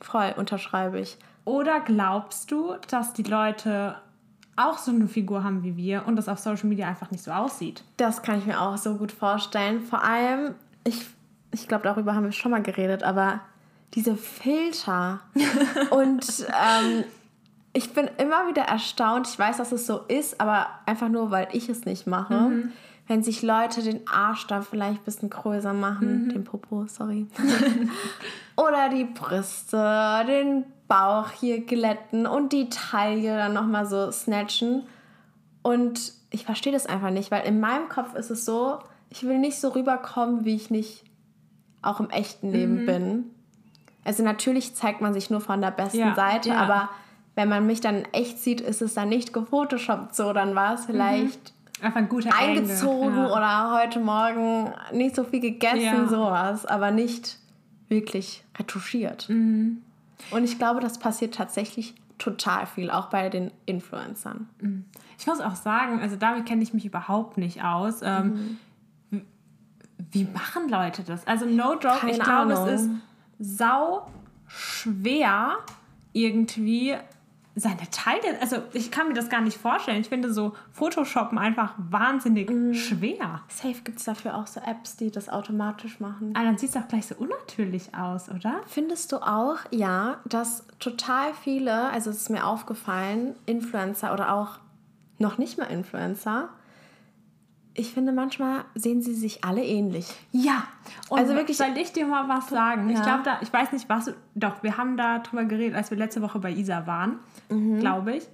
[0.00, 1.18] Voll, unterschreibe ich.
[1.44, 3.96] Oder glaubst du, dass die Leute
[4.56, 7.30] auch so eine Figur haben wie wir und das auf Social Media einfach nicht so
[7.30, 7.84] aussieht?
[7.96, 9.80] Das kann ich mir auch so gut vorstellen.
[9.80, 11.06] Vor allem, ich,
[11.50, 13.40] ich glaube, darüber haben wir schon mal geredet, aber
[13.94, 15.20] diese Filter.
[15.90, 17.04] und ähm,
[17.72, 19.28] ich bin immer wieder erstaunt.
[19.28, 22.34] Ich weiß, dass es so ist, aber einfach nur, weil ich es nicht mache.
[23.06, 27.26] Wenn sich Leute den Arsch da vielleicht ein bisschen größer machen, den Popo, sorry.
[28.56, 34.84] Oder die Brüste, den Bauch hier glätten und die Taille dann nochmal so snatchen.
[35.62, 38.78] Und ich verstehe das einfach nicht, weil in meinem Kopf ist es so,
[39.10, 41.04] ich will nicht so rüberkommen, wie ich nicht
[41.82, 43.24] auch im echten Leben bin.
[44.04, 46.56] Also natürlich zeigt man sich nur von der besten Ja, Seite, ja.
[46.56, 46.88] aber
[47.34, 50.86] wenn man mich dann echt sieht, ist es dann nicht gefotoshoppt so, dann war es
[50.86, 51.52] vielleicht
[51.84, 53.32] Einfach ein guter eingezogen Angle, ja.
[53.36, 56.06] oder heute Morgen nicht so viel gegessen, Ja.
[56.08, 57.38] sowas, aber nicht
[57.88, 59.28] wirklich retuschiert.
[59.28, 59.82] Mhm.
[60.30, 64.48] Und ich glaube, das passiert tatsächlich total viel, auch bei den Influencern.
[65.18, 68.00] Ich muss auch sagen, also damit kenne ich mich überhaupt nicht aus.
[68.02, 68.58] Ähm,
[69.10, 69.22] Mhm.
[70.10, 71.26] wie- machen Leute das?
[71.26, 72.90] Also no joke, Keine ich glaube, es ist
[73.38, 74.06] sau
[74.46, 75.56] schwer
[76.12, 76.94] irgendwie
[77.56, 80.00] seine Teile, also ich kann mir das gar nicht vorstellen.
[80.00, 82.74] Ich finde so Photoshoppen einfach wahnsinnig Mhm.
[82.74, 83.42] schwer.
[83.48, 86.32] Safe gibt es dafür auch so Apps, die das automatisch machen.
[86.34, 88.60] Aber dann sieht es auch gleich so unnatürlich aus, oder?
[88.66, 94.58] Findest du auch, ja, dass total viele, also es ist mir aufgefallen, Influencer oder auch
[95.18, 96.48] noch nicht mal Influencer,
[97.74, 100.06] ich finde manchmal sehen sie sich alle ähnlich.
[100.32, 100.64] Ja,
[101.08, 101.56] und Also wirklich-.
[101.56, 102.88] Soll ich dir mal was sagen?
[102.88, 103.02] Ich Ja.
[103.04, 104.12] glaube, da, ich weiß nicht, was.
[104.34, 107.80] Doch, wir haben da drüber geredet, als wir letzte Woche bei Isa waren, Mhm.
[107.80, 108.24] glaube ich.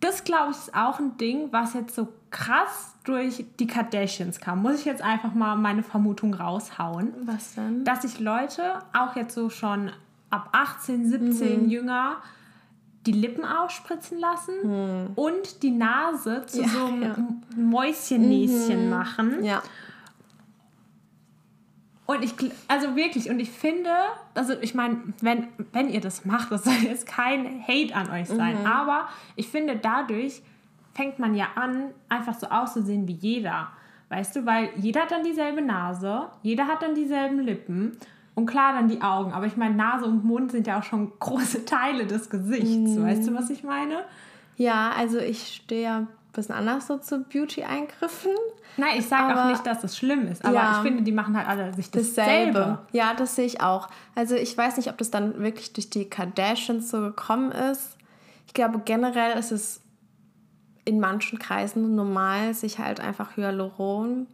[0.00, 4.62] Das, glaube ich, ist auch ein Ding, was jetzt so krass durch die Kardashians kam.
[4.62, 7.12] Muss ich jetzt einfach mal meine Vermutung raushauen.
[7.26, 7.84] Was denn?
[7.84, 9.90] Dass sich Leute, auch jetzt so schon
[10.30, 11.68] ab 18, 17 Mhm.
[11.68, 12.16] jünger,
[13.06, 16.64] die Lippen aufspritzen lassen und die Nase zu Hm.
[16.64, 17.16] Ja, so einem ja.
[17.16, 17.70] Mhm.
[17.70, 19.44] Mäuschennäschen machen.
[19.44, 19.62] Ja.
[22.06, 22.34] Und ich,
[22.66, 23.90] also wirklich, und ich finde,
[24.34, 28.26] also ich meine, wenn, wenn ihr das macht, das soll jetzt kein Hate an euch
[28.26, 30.42] sein, aber ich finde, dadurch
[30.92, 33.68] fängt man ja an, einfach so auszusehen wie jeder.
[34.08, 37.96] Weißt du, weil jeder hat dann dieselbe Nase, jeder hat dann dieselben Lippen
[38.40, 39.32] und klar dann die Augen.
[39.32, 43.00] Aber ich meine, Nase und Mund sind ja auch schon große Teile des Gesichts.
[43.00, 44.04] Weißt du, was ich meine?
[44.56, 48.32] Ja, also ich stehe ja ein bisschen anders so zu Beauty-Eingriffen.
[48.76, 50.72] Nein, ich sage auch nicht, dass das schlimm ist, aber Ja.
[50.76, 52.52] ich finde, die machen halt alle sich dasselbe.
[52.52, 52.78] Dasselbe.
[52.92, 53.88] Ja, das sehe ich auch.
[54.14, 57.96] Also ich weiß nicht, ob das dann wirklich durch die Kardashians so gekommen ist.
[58.46, 59.80] Ich glaube, generell ist es
[60.84, 64.26] in manchen Kreisen normal, sich halt einfach Hyaluron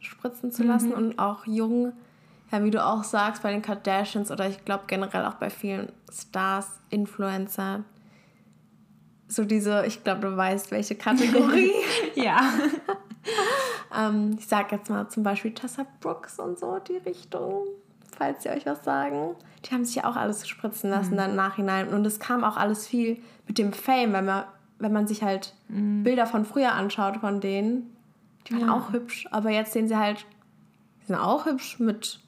[0.00, 1.92] spritzen zu lassen und auch jung,
[2.50, 5.92] ja, wie du auch sagst, bei den Kardashians oder ich glaube generell auch bei vielen
[6.10, 7.84] Stars, Influencer.
[9.28, 11.72] So diese, ich glaube, du weißt, welche Kategorie.
[12.14, 12.40] Ja.
[13.94, 17.64] Ähm, ich sag jetzt mal zum Beispiel Tessa Brooks und so, die Richtung,
[18.16, 19.34] falls sie euch was sagen.
[19.64, 21.88] Die haben sich ja auch alles spritzen lassen dann im Nachhinein.
[21.88, 24.44] Und es kam auch alles viel mit dem Fame, wenn man,
[24.78, 27.96] wenn man sich halt Bilder von früher anschaut von denen.
[28.46, 30.26] Die waren auch hübsch, aber jetzt sehen sie halt,
[31.02, 32.20] die sind auch hübsch mit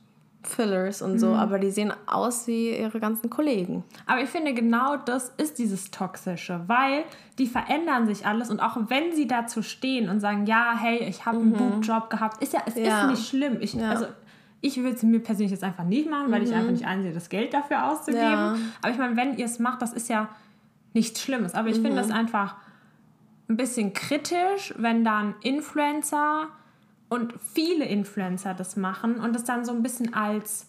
[0.43, 3.85] Fillers und so, aber die sehen aus wie ihre ganzen Kollegen.
[4.07, 7.05] Aber ich finde, genau das ist dieses Toxische, weil
[7.39, 11.27] die verändern sich alles und auch wenn sie dazu stehen und sagen, ja, hey, ich
[11.27, 12.85] habe einen Boobjob gehabt, ist ja, es Mhm.
[12.85, 13.03] Ja.
[13.05, 13.59] ist nicht schlimm.
[13.61, 13.91] Ich, Ja.
[13.91, 14.07] Also,
[14.63, 17.29] ich würde es mir persönlich jetzt einfach nicht machen, weil ich einfach nicht einsehe, das
[17.29, 18.25] Geld dafür auszugeben.
[18.31, 18.31] Mhm.
[18.31, 18.57] Ja.
[18.83, 20.29] Aber ich meine, wenn ihr es macht, das ist ja
[20.95, 21.55] nichts Schlimmes.
[21.55, 21.97] Aber ich finde Mhm.
[21.97, 22.57] das einfach
[23.49, 26.49] ein bisschen kritisch, wenn dann Influencer
[27.11, 30.67] und viele Influencer das machen und das dann so ein bisschen als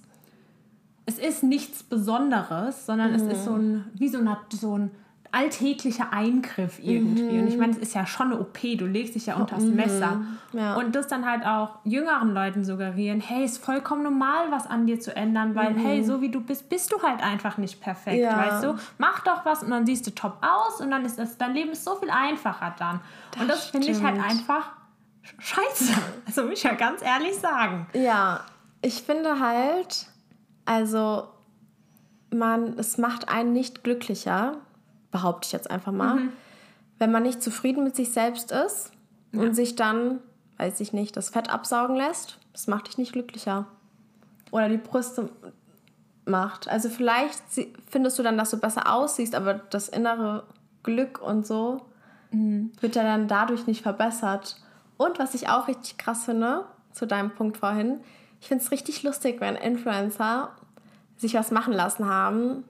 [1.06, 4.92] es ist nichts Besonderes, sondern es ist so ein wie so, eine, so ein
[5.32, 7.40] alltäglicher Eingriff irgendwie.
[7.40, 9.66] Und ich meine, es ist ja schon eine OP, du legst dich ja unter das
[9.66, 10.22] Messer.
[10.52, 10.76] Ja.
[10.76, 15.00] Und das dann halt auch jüngeren Leuten suggerieren, hey, ist vollkommen normal, was an dir
[15.00, 18.38] zu ändern, weil, hey, so wie du bist, bist du halt einfach nicht perfekt, Ja.
[18.38, 18.76] weißt du?
[18.98, 21.72] Mach doch was und dann siehst du top aus und dann ist das, dein Leben
[21.72, 23.00] ist so viel einfacher dann.
[23.40, 24.72] und das finde ich halt einfach
[25.40, 25.94] scheiße.
[26.26, 27.88] Also muss ich ja ganz ehrlich sagen.
[27.94, 28.46] Ja,
[28.82, 30.08] ich finde halt,
[30.66, 31.28] also
[32.34, 34.58] man, es macht einen nicht glücklicher,
[35.12, 36.34] behaupte ich jetzt einfach mal, Mhm.
[37.00, 38.92] wenn man nicht zufrieden mit sich selbst ist
[39.34, 40.20] und sich dann,
[40.58, 42.38] weiß ich nicht, das Fett absaugen lässt.
[42.54, 43.66] Das macht dich nicht glücklicher.
[44.52, 45.30] Oder die Brüste
[46.26, 46.68] macht.
[46.70, 47.42] Also vielleicht
[47.90, 50.44] findest du dann, dass du besser aussiehst, aber das innere
[50.84, 51.86] Glück und so
[52.32, 54.56] wird ja dann dadurch nicht verbessert.
[55.02, 58.00] Und was ich auch richtig krass finde, zu deinem Punkt vorhin,
[58.40, 60.50] ich finde es richtig lustig, wenn Influencer
[61.18, 62.64] sich was machen lassen haben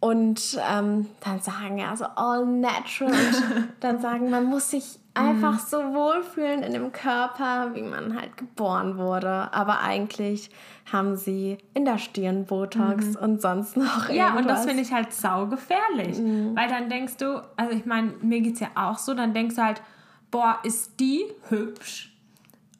[0.00, 5.58] und ähm, dann sagen, ja, so all natural und dann sagen, man muss sich einfach
[5.58, 9.52] so wohlfühlen in dem Körper, wie man halt geboren wurde.
[9.52, 10.50] Aber eigentlich
[10.92, 14.66] haben sie in der Stirn Botox und sonst noch Ja, und das irgendwas.
[14.66, 16.18] finde ich halt saugefährlich.
[16.54, 19.56] Weil dann denkst du, also ich meine, mir geht es ja auch so, dann denkst
[19.56, 19.82] du halt,
[20.30, 22.14] boah, ist die hübsch?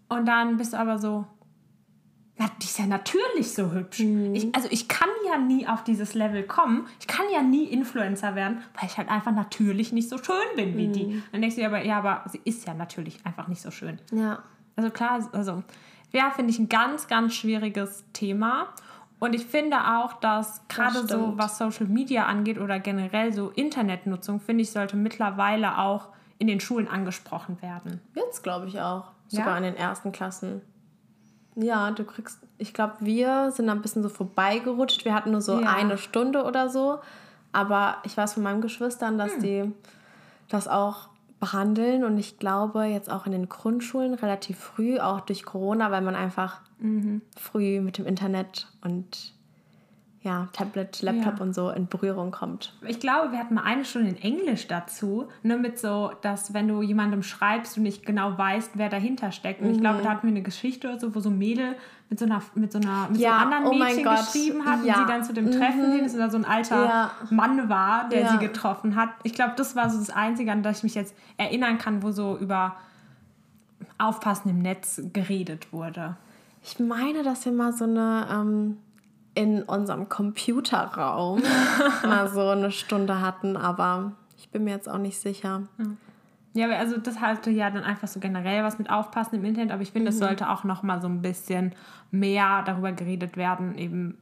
[0.09, 1.27] Und dann bist du aber so,
[2.39, 4.01] ja, die ist ja natürlich so hübsch.
[4.01, 6.87] Ich, also ich kann ja nie auf dieses Level kommen.
[7.01, 10.77] Ich kann ja nie Influencer werden, weil ich halt einfach natürlich nicht so schön bin
[10.77, 11.23] wie die.
[11.33, 13.99] Dann denkst du dir aber, ja, aber sie ist ja natürlich einfach nicht so schön.
[14.13, 14.43] Ja.
[14.77, 15.65] Also klar, also
[16.13, 18.69] ja, finde ich ein ganz, ganz schwieriges Thema.
[19.19, 21.39] Und ich finde auch, dass gerade so, stimmt.
[21.39, 26.61] was Social Media angeht oder generell so Internetnutzung, finde ich, sollte mittlerweile auch in den
[26.61, 28.01] Schulen angesprochen werden.
[28.15, 29.05] Jetzt glaube ich auch.
[29.29, 29.57] Sogar Ja?
[29.59, 30.63] in den ersten Klassen.
[31.57, 35.05] Ja, du kriegst, ich glaube, wir sind da ein bisschen so vorbeigerutscht.
[35.05, 35.75] Wir hatten nur so Ja.
[35.75, 37.01] eine Stunde oder so.
[37.53, 39.43] Aber ich weiß von meinen Geschwistern, dass Hm.
[39.43, 39.73] die
[40.49, 41.09] das auch
[41.41, 42.05] behandeln.
[42.05, 46.15] Und ich glaube, jetzt auch in den Grundschulen relativ früh, auch durch Corona, weil man
[46.15, 47.23] einfach Mhm.
[47.37, 49.35] früh mit dem Internet und
[50.23, 51.43] ja, Tablet, Laptop Ja.
[51.45, 52.75] und so in Berührung kommt.
[52.87, 56.67] Ich glaube, wir hatten mal eine Stunde in Englisch dazu, ne, mit so, dass wenn
[56.67, 59.63] du jemandem schreibst, du nicht genau weißt, wer dahinter steckt.
[59.63, 61.77] Und ich glaube, da hatten wir eine Geschichte oder so, wo so ein Mädel
[62.11, 64.85] mit so einer, mit so einer, mit Ja, so einem anderen oh Mädchen geschrieben hat
[64.85, 64.95] ja.
[64.95, 67.11] und sie dann zu dem Treffen hin ist und da so ein alter Ja.
[67.31, 69.11] Mann war, der sie getroffen hat.
[69.23, 72.11] Ich glaube, das war so das Einzige, an das ich mich jetzt erinnern kann, wo
[72.11, 72.77] so über
[73.99, 76.17] Aufpassen im Netz geredet wurde.
[76.63, 78.77] Ich meine, dass wir mal so eine ähm,
[79.39, 81.41] in unserem Computerraum
[82.03, 85.63] mal so eine Stunde hatten, aber ich bin mir jetzt auch nicht sicher.
[86.55, 89.83] Ja, also das hatte ja dann einfach so generell was mit Aufpassen im Internet, aber
[89.83, 91.73] ich finde, es sollte auch noch mal so ein bisschen
[92.11, 94.19] mehr darüber geredet werden, eben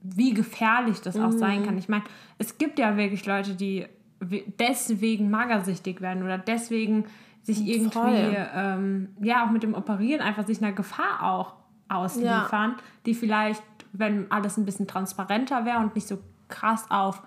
[0.00, 1.76] wie gefährlich das auch sein kann.
[1.78, 2.04] Ich meine,
[2.38, 3.86] es gibt ja wirklich Leute, die
[4.20, 7.04] we- deswegen magersüchtig werden oder deswegen
[7.42, 11.54] sich irgendwie, ähm, ja, auch mit dem Operieren einfach sich einer Gefahr auch
[11.88, 13.62] ausliefern, die vielleicht,
[13.96, 17.22] wenn alles ein bisschen transparenter wäre und nicht so krass auf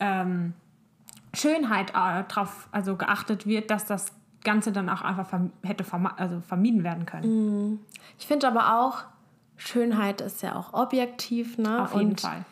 [0.00, 0.52] ähm,
[1.32, 6.14] Schönheit äh, drauf also geachtet wird, dass das Ganze dann auch einfach verm hätte verma
[6.16, 7.80] also vermieden werden können.
[8.18, 9.04] Ich finde aber auch,
[9.56, 11.82] Schönheit ist ja auch objektiv, ne?
[11.82, 12.44] Auf jeden Und Fall.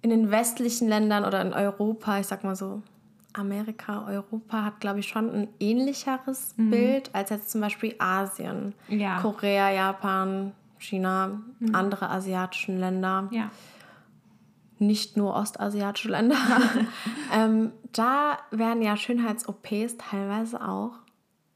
[0.00, 2.82] in den westlichen Ländern oder in Europa, ich sag mal so,
[3.34, 8.74] Amerika, Europa hat, glaube ich, schon ein ähnlicheres Bild als jetzt zum Beispiel Asien.
[8.88, 9.20] Ja.
[9.20, 11.40] Korea, Japan, China,
[11.72, 13.28] andere asiatischen Länder.
[13.30, 13.50] Ja.
[14.78, 16.36] nicht nur ostasiatische Länder.
[17.34, 20.92] ähm, da werden ja Schönheits-OPs teilweise auch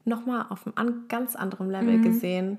[0.05, 2.57] nochmal auf einem an, ganz anderen Level gesehen.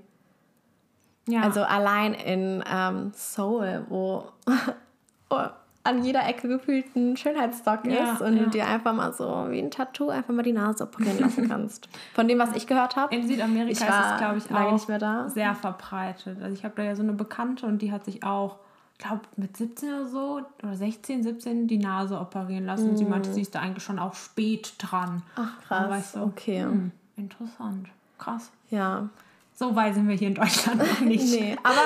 [1.26, 1.42] ja.
[1.42, 4.26] Also allein in ähm, Seoul, wo
[5.30, 5.46] oh,
[5.84, 8.44] an jeder Ecke gefühlt ein Schönheitsstock Ja, ist und ja.
[8.44, 11.88] du dir einfach mal so wie ein Tattoo einfach mal die Nase operieren lassen kannst.
[12.14, 13.14] Von dem, was ich gehört habe.
[13.14, 15.28] in Südamerika ich ist war es, glaube ich, auch nicht mehr da.
[15.28, 16.40] sehr verbreitet.
[16.40, 18.58] Also ich habe da ja so eine Bekannte und die hat sich auch,
[18.98, 22.90] glaube mit 17 oder so oder 16, 17 die Nase operieren lassen.
[22.90, 25.22] Und sie meinte, sie ist da eigentlich schon auch spät dran.
[25.36, 26.62] Ach krass, so, okay.
[26.62, 28.52] hm, interessant, krass.
[28.70, 29.08] Ja,
[29.54, 31.24] So weit sind wir hier in Deutschland noch nicht.
[31.24, 31.80] Nee, aber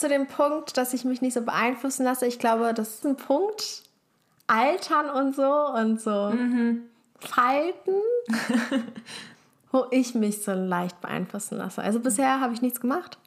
[0.00, 3.16] zu dem Punkt, dass ich mich nicht so beeinflussen lasse, ich glaube, das ist ein
[3.16, 3.82] Punkt.
[4.46, 6.32] Altern und so und so
[7.20, 7.92] Falten,
[9.72, 11.82] wo ich mich so leicht beeinflussen lasse.
[11.82, 13.18] Also bisher habe ich nichts gemacht.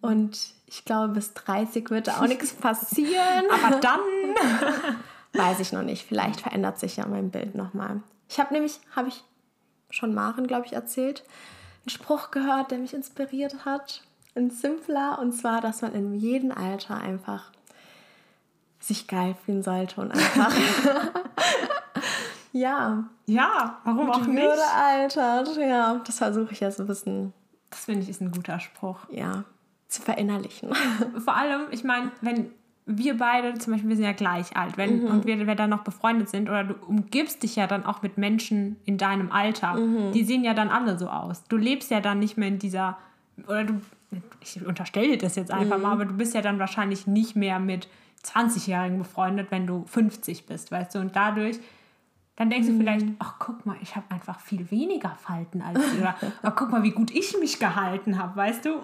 [0.00, 3.44] Und ich glaube, bis 30 wird da auch nichts passieren.
[3.50, 4.00] Aber dann
[5.36, 6.06] Weiß ich noch nicht.
[6.06, 8.00] Vielleicht verändert sich ja mein Bild nochmal.
[8.28, 9.22] Ich habe nämlich, habe ich
[9.90, 11.24] schon Maren, glaube ich, erzählt,
[11.82, 14.02] einen Spruch gehört, der mich inspiriert hat.
[14.36, 17.50] Ein simpler, und zwar, dass man in jedem Alter einfach
[18.78, 20.52] sich geil fühlen sollte und einfach,
[22.52, 24.36] ja, Ja, warum auch nicht?
[24.42, 25.56] Würde altert.
[25.56, 27.32] Ja, das versuche ich jetzt ein bisschen,
[27.70, 28.98] Das finde ich ist ein guter Spruch.
[29.10, 29.44] ja,
[29.88, 30.70] zu verinnerlichen.
[31.24, 32.50] Vor allem, ich meine, wenn
[32.88, 35.06] wir beide zum Beispiel, wir sind ja gleich alt, wenn, Mhm.
[35.10, 38.16] und wir, wir dann noch befreundet sind, oder du umgibst dich ja dann auch mit
[38.16, 40.12] Menschen in deinem Alter, Mhm.
[40.12, 41.42] die sehen ja dann alle so aus.
[41.48, 42.96] Du lebst ja dann nicht mehr in dieser,
[43.48, 43.80] oder du,
[44.40, 45.82] ich unterstelle dir das jetzt einfach Mhm.
[45.82, 47.88] mal, aber du bist ja dann wahrscheinlich nicht mehr mit
[48.24, 51.58] 20-Jährigen befreundet, wenn du 50 bist, weißt du, und dadurch
[52.36, 52.72] dann denkst Mhm.
[52.72, 55.98] du vielleicht, ach guck mal, ich habe einfach viel weniger Falten als die.
[55.98, 58.78] Oder ach, guck mal, wie gut ich mich gehalten habe, weißt du?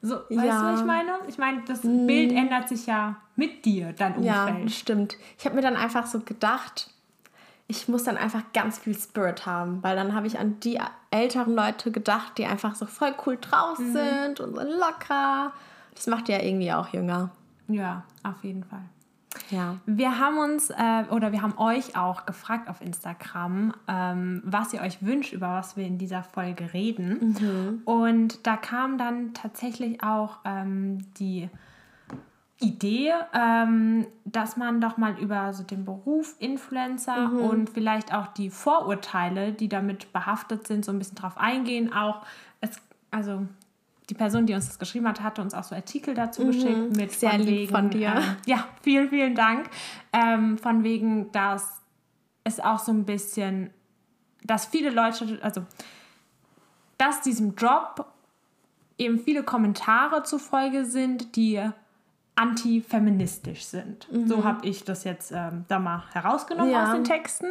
[0.00, 0.60] So, weißt Ja.
[0.62, 1.10] du, was ich meine?
[1.28, 4.70] Ich meine, das Bild ändert sich ja mit dir, dein Ja, Umfeld.
[4.70, 5.18] stimmt.
[5.38, 6.90] Ich habe mir dann einfach so gedacht,
[7.70, 10.78] ich muss dann einfach ganz viel Spirit haben, weil dann habe ich an die
[11.10, 13.92] älteren Leute gedacht, die einfach so voll cool drauf Mhm.
[13.92, 15.52] sind und so locker.
[15.94, 17.30] Das macht ja irgendwie auch jünger.
[17.68, 18.82] Ja, auf jeden Fall.
[19.50, 19.76] Ja.
[19.86, 24.80] Wir haben uns äh, oder wir haben euch auch gefragt auf Instagram, ähm, was ihr
[24.80, 27.80] euch wünscht, über was wir in dieser Folge reden.
[27.84, 31.48] Und da kam dann tatsächlich auch ähm, die
[32.60, 38.50] Idee, ähm, dass man doch mal über so den Beruf Influencer und vielleicht auch die
[38.50, 41.92] Vorurteile, die damit behaftet sind, so ein bisschen drauf eingehen.
[41.92, 42.22] Auch
[42.60, 42.76] es,
[43.10, 43.46] also
[44.10, 47.12] die Person, die uns das geschrieben hat, hatte uns auch so Artikel dazu geschickt mit
[47.12, 48.14] Sehr lieb von dir.
[48.16, 49.70] ähm, ja, vielen, vielen Dank.
[50.12, 51.80] Ähm, von wegen, dass
[52.44, 53.70] es auch so ein bisschen,
[54.42, 55.64] dass viele Leute, also
[56.98, 58.06] dass diesem Job
[58.98, 61.62] eben viele Kommentare zufolge sind, die
[62.40, 64.06] antifeministisch sind.
[64.26, 66.74] So habe ich das jetzt ähm, da mal herausgenommen Mhm.
[66.74, 66.84] Ja.
[66.86, 67.46] aus den Texten.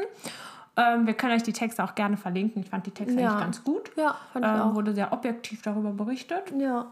[0.78, 2.62] Ähm, wir können euch die Texte auch gerne verlinken.
[2.64, 3.32] Ich fand die Texte Ja.
[3.32, 3.92] eigentlich ganz gut.
[3.96, 4.76] Ja, fand ich Ähm, auch.
[4.76, 6.54] wurde sehr objektiv darüber berichtet.
[6.58, 6.88] Ja.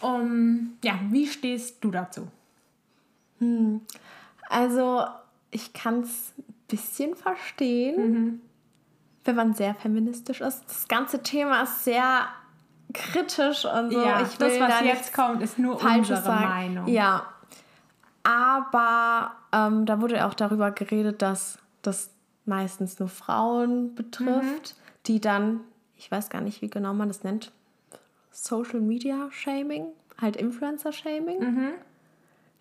[0.00, 2.28] Um, ja, wie stehst du dazu?
[4.48, 5.04] Also,
[5.50, 8.40] ich kann es ein bisschen verstehen,
[9.24, 10.64] wenn man sehr feministisch ist.
[10.66, 12.26] Das ganze Thema ist sehr
[12.92, 14.00] kritisch und so.
[14.04, 16.44] ja, ich will das, was da jetzt kommt, ist nur unsere sagen.
[16.44, 16.86] Meinung.
[16.88, 17.26] Ja.
[18.24, 22.10] Aber ähm, da wurde auch darüber geredet, dass das
[22.46, 24.74] meistens nur Frauen betrifft,
[25.06, 25.60] die dann,
[25.96, 27.52] ich weiß gar nicht, wie genau man das nennt,
[28.30, 29.86] Social Media Shaming,
[30.20, 31.72] halt Influencer Shaming.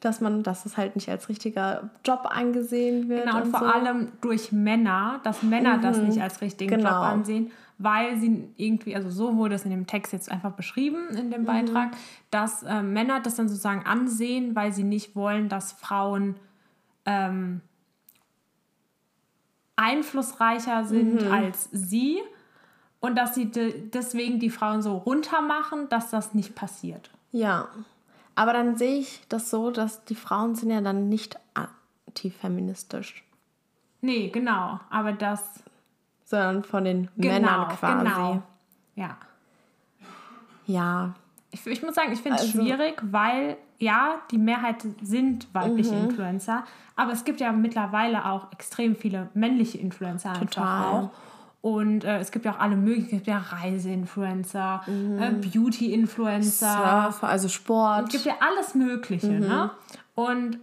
[0.01, 3.23] Dass man, dass es halt nicht als richtiger Job angesehen wird.
[3.23, 3.65] Genau, und vor so.
[3.65, 6.89] allem durch Männer, dass Männer das nicht als richtigen Genau.
[6.89, 11.09] Job ansehen, weil sie irgendwie, also so wurde es in dem Text jetzt einfach beschrieben,
[11.09, 11.91] in dem Beitrag,
[12.31, 16.35] dass äh, Männer das dann sozusagen ansehen, weil sie nicht wollen, dass Frauen
[17.05, 17.61] ähm,
[19.75, 22.19] einflussreicher sind als sie
[22.99, 27.09] und dass sie de deswegen die Frauen so runtermachen, dass das nicht passiert.
[27.31, 27.69] Ja,
[28.35, 33.23] aber dann sehe ich das so, dass die Frauen sind ja dann nicht antifeministisch,
[34.03, 35.63] Nee, genau, aber das
[36.33, 38.03] sondern von den genau, Männern quasi.
[38.05, 38.41] genau.
[38.95, 39.17] Ja.
[40.65, 41.13] Ja,
[41.51, 45.93] Ich, ich muss sagen, ich finde es Also- schwierig, weil ja, die Mehrheit sind weibliche
[45.93, 46.05] Mhm.
[46.09, 46.63] Influencer,
[46.95, 50.85] aber es gibt ja mittlerweile auch extrem viele männliche Influencer einfach Total.
[50.85, 51.09] auch.
[51.61, 55.19] Und äh, es gibt ja auch alle möglichen, es gibt ja Reiseinfluencer, Mhm.
[55.21, 58.05] äh, Beauty-Influencer, Surf, also Sport.
[58.07, 59.39] es gibt ja alles Mögliche, Mhm.
[59.41, 59.71] ne?
[60.15, 60.57] Und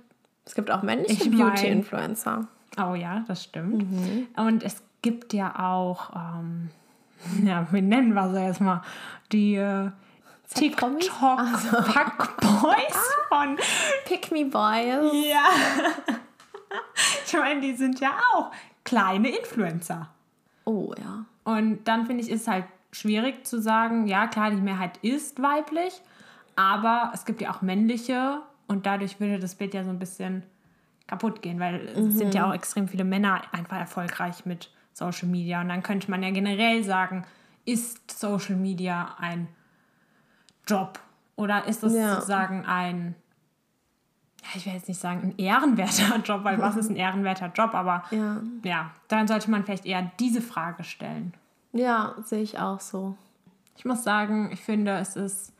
[0.45, 2.49] es gibt auch männliche Beauty-Influencer.
[2.83, 3.91] Oh ja, das stimmt.
[3.91, 4.27] Mhm.
[4.37, 6.71] Und es gibt ja auch, ähm,
[7.45, 8.83] ja, wie nennen wir sie jetzt mal,
[9.33, 9.91] die äh,
[10.47, 11.07] Z-Promis?
[11.07, 13.57] TikTok-Fuckboys von.
[14.05, 15.13] Pick Me Boys.
[15.31, 15.45] Ja.
[17.27, 18.51] ich meine, die sind ja auch
[18.85, 20.09] kleine Influencer.
[20.65, 21.25] Oh ja.
[21.45, 26.01] Und dann finde ich, ist halt schwierig zu sagen, ja klar, die Mehrheit ist weiblich,
[26.57, 30.43] aber es gibt ja auch männliche und dadurch würde das Bild ja so ein bisschen
[31.07, 35.61] kaputt gehen, weil es sind ja auch extrem viele Männer einfach erfolgreich mit Social Media.
[35.63, 37.25] Und dann könnte man ja generell sagen,
[37.65, 39.49] ist Social Media ein
[40.67, 41.01] Job
[41.37, 42.15] oder ist es Ja.
[42.15, 43.15] sozusagen ein,
[44.55, 48.05] ich will jetzt nicht sagen, ein ehrenwerter Job, weil was ist ein ehrenwerter Job, aber
[48.11, 48.37] Ja.
[48.63, 51.35] ja, dann sollte man vielleicht eher diese Frage stellen.
[51.73, 53.17] Ja, sehe ich auch so.
[53.77, 55.53] Ich muss sagen, ich finde, es ist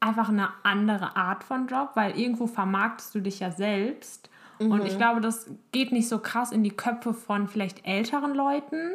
[0.00, 4.30] einfach eine andere Art von Job, weil irgendwo vermarktest du dich ja selbst.
[4.58, 8.92] Und ich glaube, das geht nicht so krass in die Köpfe von vielleicht älteren Leuten.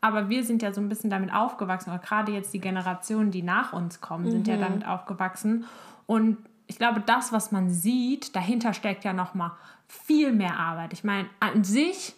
[0.00, 3.42] Aber wir sind ja so ein bisschen damit aufgewachsen, oder gerade jetzt die Generationen, die
[3.42, 5.64] nach uns kommen, sind ja damit aufgewachsen.
[6.06, 9.52] Und ich glaube, das, was man sieht, dahinter steckt ja noch mal
[9.88, 10.92] viel mehr Arbeit.
[10.92, 12.14] Ich meine, an sich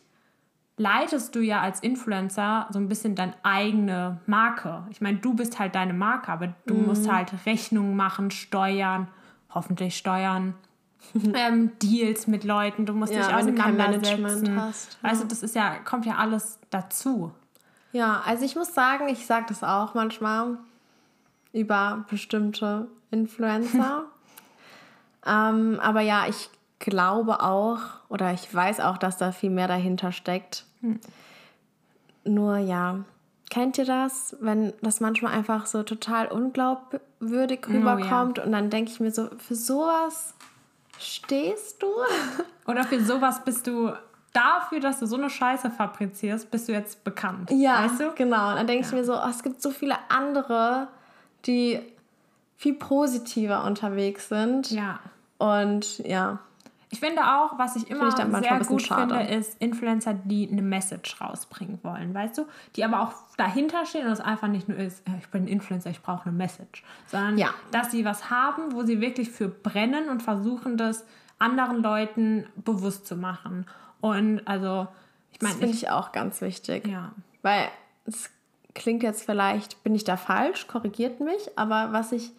[0.77, 4.87] leitest du ja als Influencer so ein bisschen deine eigene Marke.
[4.91, 9.09] Ich meine, du bist halt deine Marke, aber du musst halt Rechnungen machen, steuern,
[9.51, 10.55] hoffentlich steuern,
[11.35, 14.23] ähm, Deals mit Leuten, du musst Ja, dich auseinandersetzen.
[14.23, 15.09] Management hast, ja.
[15.09, 17.33] Also das ist ja, kommt ja alles dazu.
[17.93, 20.59] Ja, also ich muss sagen, ich sage das auch manchmal
[21.53, 24.05] über bestimmte Influencer.
[25.27, 26.51] ähm, aber ja, ich
[26.81, 30.65] glaube auch oder ich weiß auch, dass da viel mehr dahinter steckt.
[30.81, 30.99] Hm.
[32.25, 33.05] Nur ja,
[33.51, 38.99] kennt ihr das, wenn das manchmal einfach so total unglaubwürdig rüberkommt und dann denke ich
[38.99, 40.35] mir so, für sowas
[41.05, 41.89] stehst du?
[42.67, 43.93] Oder für sowas bist du
[44.33, 47.51] dafür, dass du so eine Scheiße fabrizierst, bist du jetzt bekannt.
[47.51, 48.13] Ja, weißt du?
[48.15, 48.51] genau.
[48.51, 50.89] Und dann denke ich mir so, oh, es gibt so viele andere,
[51.47, 51.81] die
[52.57, 54.71] viel positiver unterwegs sind.
[54.71, 54.99] Ja.
[55.39, 56.41] Und ja.
[56.95, 59.15] Ich finde auch, was ich immer ich sehr gut schade.
[59.17, 62.47] finde, ist Influencer, die eine Message rausbringen wollen, weißt du?
[62.77, 65.49] Die aber auch dahinter stehen und es einfach nicht nur ist, äh, ich bin ein
[65.49, 67.49] Influencer, ich brauche eine Message, sondern Ja.
[67.73, 71.05] dass sie was haben, wo sie wirklich für brennen und versuchen, das
[71.41, 73.67] anderen Leuten bewusst zu machen.
[74.01, 74.87] Und also,
[75.33, 76.87] ich Das meine, finde ich, ich auch ganz wichtig.
[76.87, 77.11] ja.
[77.43, 77.69] Weil
[78.07, 78.31] es
[78.75, 82.31] klingt jetzt vielleicht, bin ich da falsch, korrigiert mich, aber was ich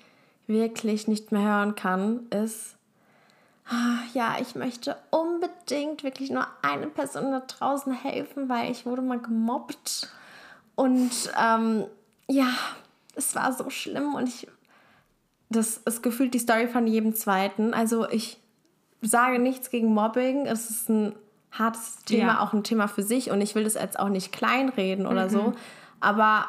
[0.47, 2.74] wirklich nicht mehr hören kann, ist,
[4.13, 9.19] ja, ich möchte unbedingt wirklich nur eine Person da draußen helfen, weil ich wurde mal
[9.19, 10.09] gemobbt.
[10.75, 11.85] Und ähm,
[12.27, 12.47] ja,
[13.15, 14.47] es war so schlimm und ich,
[15.49, 17.73] das ist gefühlt die Story von jedem Zweiten.
[17.73, 18.37] Also ich
[19.01, 20.45] sage nichts gegen Mobbing.
[20.45, 21.15] Es ist ein
[21.51, 22.39] hartes Thema, Ja.
[22.41, 25.53] auch ein Thema für sich und ich will das jetzt auch nicht kleinreden oder so.
[26.01, 26.45] Aber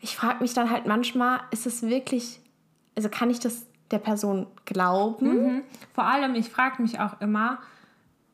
[0.00, 2.40] ich frage mich dann halt manchmal, ist es wirklich,
[2.96, 5.62] also kann ich das der Person glauben?
[5.94, 7.58] Vor allem, ich frage mich auch immer,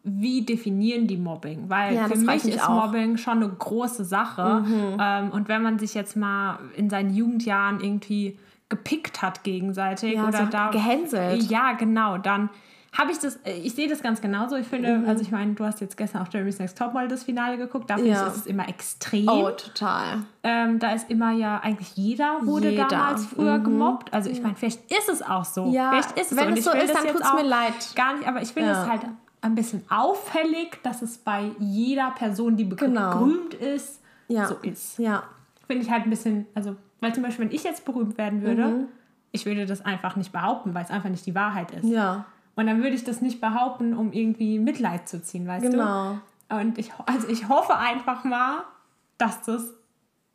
[0.05, 1.69] wie definieren die Mobbing?
[1.69, 2.71] Weil Ja, für mich ich mich ist auch.
[2.71, 2.77] Mhm.
[2.77, 4.65] Mobbing schon eine große Sache.
[4.99, 8.39] Ähm, und wenn man sich jetzt mal in seinen Jugendjahren irgendwie
[8.69, 11.43] gepickt hat gegenseitig Ja, oder so da gehänselt.
[11.51, 12.19] Ja, genau.
[12.19, 12.51] Dann
[12.97, 14.57] habe ich das, äh, ich sehe das ganz genauso.
[14.57, 15.09] Ich finde, Mhm.
[15.09, 17.89] also ich meine, du hast jetzt gestern auch Jeremy's Next Topmodel das Finale geguckt.
[17.91, 18.23] Da finde Ja.
[18.27, 19.29] ich, ist es immer extrem.
[19.29, 20.23] Oh, total.
[20.43, 22.89] Ähm, da ist immer ja, eigentlich jeder wurde Jeder.
[22.89, 23.65] damals früher Mhm.
[23.65, 24.13] gemobbt.
[24.13, 25.71] Also ich meine, vielleicht ist es auch so.
[25.71, 26.59] Ja, vielleicht ist es wenn so.
[26.59, 27.75] Es so ist, dann jetzt tut's mir leid.
[27.95, 28.83] Gar nicht, aber ich finde Ja.
[28.83, 29.03] es halt
[29.43, 33.11] ein bisschen auffällig, dass es bei jeder Person, die Genau.
[33.19, 34.47] berühmt ist, Ja.
[34.47, 34.99] so ist.
[34.99, 35.23] Ja.
[35.67, 38.67] Finde ich halt ein bisschen, also, weil zum Beispiel, wenn ich jetzt berühmt werden würde,
[38.67, 38.89] Mhm.
[39.31, 41.85] ich würde das einfach nicht behaupten, weil es einfach nicht die Wahrheit ist.
[41.85, 42.25] Ja.
[42.59, 46.19] Und dann würde ich das nicht behaupten, um irgendwie Mitleid zu ziehen, weißt Genau.
[46.49, 46.57] du?
[46.57, 48.65] Und ich, also ich hoffe einfach mal,
[49.17, 49.63] dass das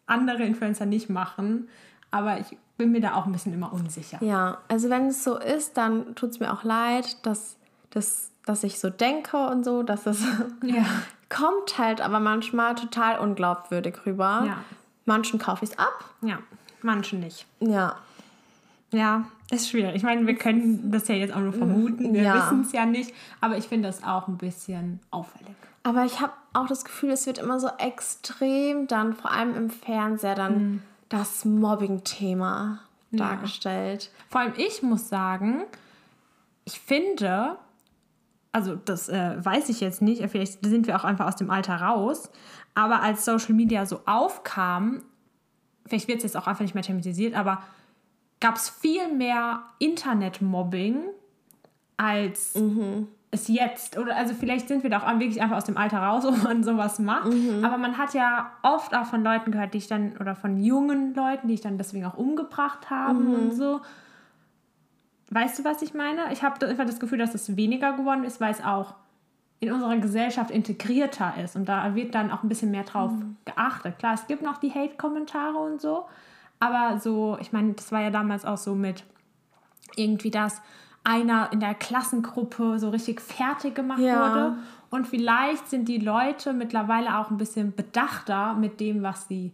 [0.05, 1.67] andere Influencer nicht machen.
[2.11, 4.19] Aber ich bin mir da auch ein bisschen immer unsicher.
[4.23, 7.57] Ja, also wenn es so ist, dann tut es mir auch leid, dass,
[7.89, 10.23] dass, dass ich so denke und so, dass es
[10.63, 10.85] Ja.
[11.27, 14.45] kommt halt aber manchmal total unglaubwürdig rüber.
[14.47, 14.57] Ja.
[15.03, 16.05] Manchen kaufe ich es ab.
[16.21, 16.37] Ja,
[16.83, 17.45] manche nicht.
[17.59, 17.97] Ja.
[18.93, 19.95] Ja, ist schwierig.
[19.95, 22.13] Ich meine, wir können das ja jetzt auch nur vermuten.
[22.13, 22.35] Wir Ja.
[22.35, 23.13] wissen es ja nicht.
[23.41, 25.55] Aber ich finde das auch ein bisschen auffällig.
[25.83, 29.69] Aber ich habe auch das Gefühl, es wird immer so extrem dann, vor allem im
[29.69, 32.79] Fernseher, dann das Mobbing-Thema
[33.11, 34.09] dargestellt.
[34.29, 35.63] Vor allem ich muss sagen,
[36.65, 37.57] ich finde,
[38.51, 41.75] also das äh, weiß ich jetzt nicht, vielleicht sind wir auch einfach aus dem Alter
[41.75, 42.31] raus,
[42.75, 45.03] aber als Social Media so aufkam,
[45.85, 47.61] vielleicht wird es jetzt auch einfach nicht mehr thematisiert, aber
[48.43, 51.05] gab es viel mehr Internetmobbing
[51.95, 52.55] als
[53.31, 56.23] es jetzt, oder also vielleicht sind wir da auch wirklich einfach aus dem Alter raus,
[56.27, 57.31] wo man sowas macht,
[57.63, 61.15] aber man hat ja oft auch von Leuten gehört, die ich dann, oder von jungen
[61.15, 63.79] Leuten, die ich dann deswegen auch umgebracht haben und so.
[65.31, 66.31] Weißt du, was ich meine?
[66.33, 68.93] Ich habe einfach das Gefühl, dass es weniger geworden ist, weil es auch
[69.61, 71.55] in unserer Gesellschaft integrierter ist.
[71.55, 73.13] Und da wird dann auch ein bisschen mehr drauf
[73.45, 73.97] geachtet.
[73.97, 76.05] Klar, es gibt noch die Hate-Kommentare und so,
[76.63, 79.03] aber so, ich meine, das war ja damals auch so mit
[79.95, 80.61] irgendwie, dass
[81.03, 84.19] einer in der Klassengruppe so richtig fertig gemacht Ja.
[84.19, 84.57] wurde
[84.89, 89.51] und vielleicht sind die Leute mittlerweile auch ein bisschen bedachter mit dem, was sie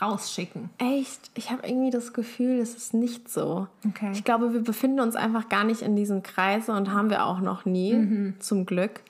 [0.00, 0.70] rausschicken.
[0.78, 1.30] Echt?
[1.34, 3.66] Ich habe irgendwie das Gefühl, es ist nicht so.
[3.86, 4.10] Okay.
[4.12, 7.40] Ich glaube, wir befinden uns einfach gar nicht in diesen Kreisen und haben wir auch
[7.40, 8.34] noch nie, Mhm.
[8.40, 9.00] zum Glück.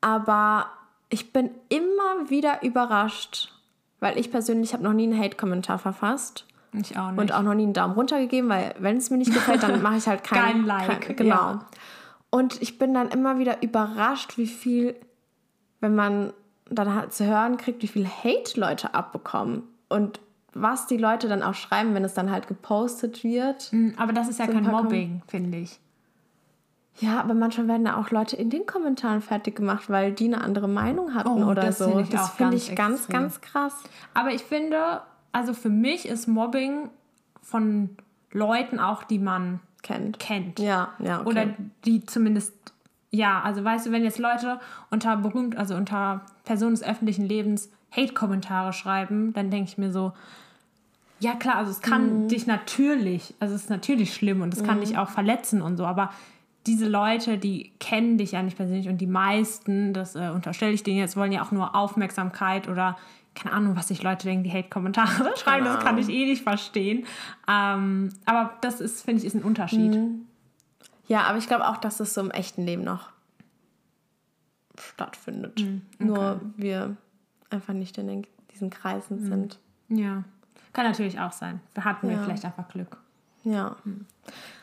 [0.00, 0.66] Aber
[1.10, 3.52] ich bin immer wieder überrascht,
[4.00, 7.20] weil ich persönlich habe noch nie einen Hate-Kommentar verfasst Ich auch nicht.
[7.20, 9.82] und auch noch nie einen Daumen runter gegeben, weil wenn es mir nicht gefällt, dann
[9.82, 11.34] mache ich halt kein, Kein Like, Kein, genau.
[11.34, 11.66] ja.
[12.30, 14.96] Und ich bin dann immer wieder überrascht, wie viel,
[15.80, 16.32] wenn man
[16.70, 20.20] dann halt zu hören kriegt, wie viel Hate Leute abbekommen und
[20.54, 23.70] was die Leute dann auch schreiben, wenn es dann halt gepostet wird.
[23.72, 25.78] Mm, Aber das ist ja So ein kein Mobbing, finde ich.
[27.00, 30.42] Ja, aber manchmal werden da auch Leute in den Kommentaren fertig gemacht, weil die eine
[30.42, 31.86] andere Meinung hatten Oh, oder das so.
[31.86, 33.12] finde ich das finde ich ganz, extrem.
[33.20, 33.74] ganz krass.
[34.12, 35.00] Aber ich finde,
[35.32, 36.88] also für mich ist Mobbing
[37.42, 37.90] von
[38.32, 40.18] Leuten auch, die man Kennt.
[40.20, 40.58] kennt.
[40.60, 41.20] Ja, ja.
[41.20, 41.28] Okay.
[41.28, 41.46] Oder
[41.84, 42.54] die zumindest,
[43.10, 44.60] ja, also weißt du, wenn jetzt Leute
[44.90, 50.12] unter berühmt, also unter Personen des öffentlichen Lebens Hate-Kommentare schreiben, dann denke ich mir so,
[51.18, 52.28] ja klar, also es kann Mhm.
[52.28, 55.84] dich natürlich, also es ist natürlich schlimm und es kann dich auch verletzen und so,
[55.84, 56.10] aber
[56.66, 60.82] diese Leute, die kennen dich ja nicht persönlich und die meisten, das äh, unterstelle ich
[60.84, 62.96] denen jetzt, wollen ja auch nur Aufmerksamkeit oder
[63.34, 67.06] keine Ahnung, was sich Leute denken, die Hate-Kommentare schreiben, das kann ich eh nicht verstehen.
[67.48, 69.92] Ähm, aber das ist, finde ich, ist ein Unterschied.
[69.92, 70.26] Mhm.
[71.08, 73.10] Ja, aber ich glaube auch, dass es so im echten Leben noch
[74.78, 75.60] stattfindet.
[75.60, 76.04] Mhm, okay.
[76.04, 76.96] Nur wir
[77.50, 79.28] einfach nicht in den, diesen Kreisen mhm.
[79.28, 79.58] sind.
[79.88, 80.24] Ja,
[80.72, 81.60] kann natürlich auch sein.
[81.78, 82.22] Hatten wir ja.
[82.22, 82.96] vielleicht einfach Glück.
[83.44, 83.76] Ja.
[83.84, 84.06] Mhm.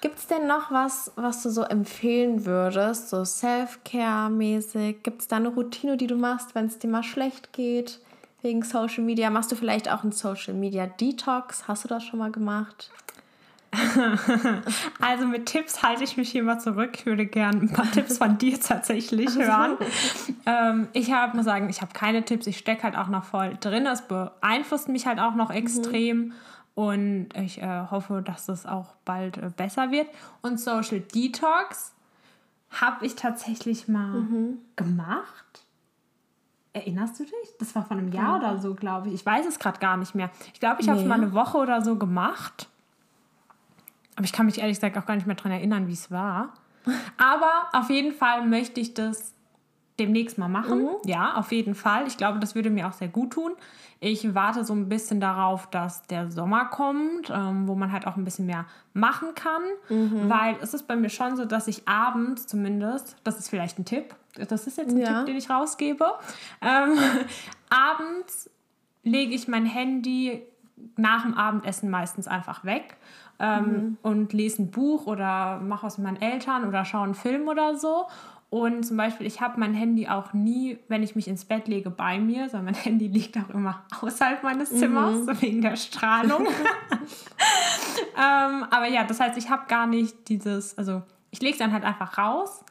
[0.01, 5.03] Gibt es denn noch was, was du so empfehlen würdest, so Self-Care-mäßig?
[5.03, 7.99] Gibt es da eine Routine, die du machst, wenn es dir mal schlecht geht?
[8.41, 9.29] Wegen Social Media.
[9.29, 11.67] Machst du vielleicht auch einen Social Media Detox?
[11.67, 12.89] Hast du das schon mal gemacht?
[14.99, 16.91] also mit Tipps halte ich mich hier mal zurück.
[16.95, 19.77] Ich würde gerne ein paar Tipps von dir tatsächlich hören.
[20.45, 22.47] ähm, ich hab, muss sagen, ich habe keine Tipps.
[22.47, 23.85] Ich stecke halt auch noch voll drin.
[23.85, 26.17] Es beeinflusst mich halt auch noch extrem.
[26.17, 26.33] Mhm.
[26.75, 30.07] Und ich äh, hoffe, dass das auch bald äh, besser wird.
[30.41, 31.93] Und Social Detox
[32.71, 34.59] habe ich tatsächlich mal mhm.
[34.75, 35.58] gemacht.
[36.73, 37.33] Erinnerst du dich?
[37.59, 39.15] Das war vor einem Jahr oder so, glaube ich.
[39.15, 40.29] Ich weiß es gerade gar nicht mehr.
[40.53, 42.69] Ich glaube, ich habe es mal eine Woche oder so gemacht.
[44.15, 46.53] Aber ich kann mich ehrlich gesagt auch gar nicht mehr daran erinnern, wie es war.
[47.17, 49.33] Aber auf jeden Fall möchte ich das
[49.99, 50.83] demnächst mal machen.
[50.83, 50.89] Mhm.
[51.05, 52.07] Ja, auf jeden Fall.
[52.07, 53.53] Ich glaube, das würde mir auch sehr gut tun.
[53.99, 58.15] Ich warte so ein bisschen darauf, dass der Sommer kommt, ähm, wo man halt auch
[58.15, 59.61] ein bisschen mehr machen kann.
[59.89, 60.29] Mhm.
[60.29, 63.85] Weil es ist bei mir schon so, dass ich abends zumindest, das ist vielleicht ein
[63.85, 65.19] Tipp, das ist jetzt ein ja.
[65.19, 66.05] Tipp, den ich rausgebe,
[66.61, 66.97] ähm,
[67.69, 68.49] abends
[69.03, 70.43] lege ich mein Handy
[70.95, 72.97] nach dem Abendessen meistens einfach weg
[73.39, 73.97] ähm, mhm.
[74.01, 77.75] und lese ein Buch oder mache was mit meinen Eltern oder schaue einen Film oder
[77.77, 78.05] so.
[78.49, 81.91] Und zum Beispiel, ich habe mein Handy auch nie, wenn ich mich ins Bett lege,
[81.91, 85.41] bei mir, sondern mein Handy liegt auch immer außerhalb meines Zimmers, mhm.
[85.41, 86.47] wegen der Strahlung.
[88.17, 91.73] ähm, aber ja, das heißt, ich habe gar nicht dieses, also ich lege es dann
[91.73, 92.63] halt einfach raus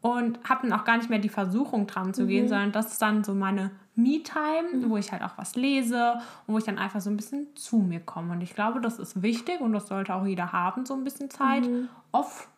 [0.00, 2.48] und habe dann auch gar nicht mehr die Versuchung dran zu gehen, mhm.
[2.48, 4.90] sondern das ist dann so meine Me-Time, mhm.
[4.90, 6.14] wo ich halt auch was lese
[6.46, 8.32] und wo ich dann einfach so ein bisschen zu mir komme.
[8.32, 11.30] Und ich glaube, das ist wichtig und das sollte auch jeder haben, so ein bisschen
[11.30, 11.88] Zeit mhm.
[12.12, 12.48] auf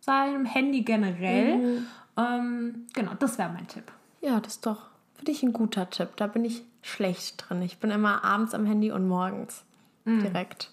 [0.00, 1.58] seinem Handy generell.
[1.58, 1.86] Mhm.
[2.16, 3.92] Ähm, genau, das wäre mein Tipp.
[4.22, 6.10] Ja, das ist doch für dich ein guter Tipp.
[6.16, 7.62] Da bin ich schlecht drin.
[7.62, 9.64] Ich bin immer abends am Handy und morgens
[10.04, 10.20] mhm.
[10.20, 10.70] direkt.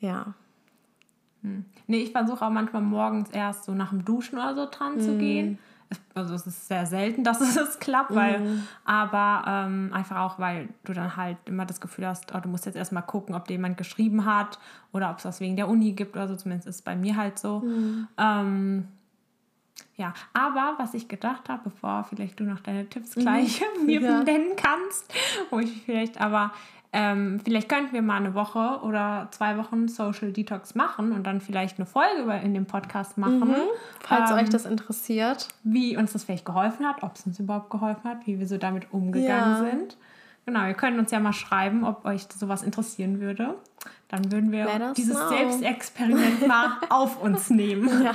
[0.00, 0.34] Ja.
[1.46, 1.64] Hm.
[1.86, 5.00] Nee, ich versuche auch manchmal morgens erst so nach dem Duschen oder so dran mhm.
[5.00, 5.58] zu gehen.
[6.14, 8.62] Also es ist sehr selten, dass es klappt, weil, mhm.
[8.84, 12.66] aber ähm, einfach auch, weil du dann halt immer das Gefühl hast, oh, du musst
[12.66, 14.58] jetzt erstmal gucken, ob dir jemand geschrieben hat
[14.92, 17.16] oder ob es was wegen der Uni gibt oder so, zumindest ist es bei mir
[17.16, 17.60] halt so.
[17.60, 18.08] Mhm.
[18.18, 18.88] Ähm,
[19.96, 23.20] ja, aber was ich gedacht habe, bevor vielleicht du noch deine Tipps mhm.
[23.20, 24.22] gleich mir ja.
[24.24, 25.12] nennen kannst,
[25.50, 26.52] wo ich vielleicht aber
[26.98, 31.42] ähm, vielleicht könnten wir mal eine Woche oder zwei Wochen Social Detox machen und dann
[31.42, 33.48] vielleicht eine Folge in dem Podcast machen.
[33.50, 33.54] Mhm,
[34.00, 35.48] falls ähm, euch das interessiert.
[35.62, 38.56] Wie uns das vielleicht geholfen hat, ob es uns überhaupt geholfen hat, wie wir so
[38.56, 39.70] damit umgegangen ja.
[39.70, 39.98] sind.
[40.46, 43.56] Genau, ihr könnt uns ja mal schreiben, ob euch sowas interessieren würde.
[44.08, 45.28] Dann würden wir dieses know.
[45.28, 47.90] Selbstexperiment mal auf uns nehmen.
[48.02, 48.14] Ja.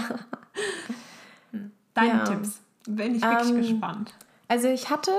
[1.94, 2.24] Deine ja.
[2.24, 2.62] Tipps.
[2.88, 4.16] Bin ich wirklich ähm, gespannt.
[4.52, 5.14] Also ich hatte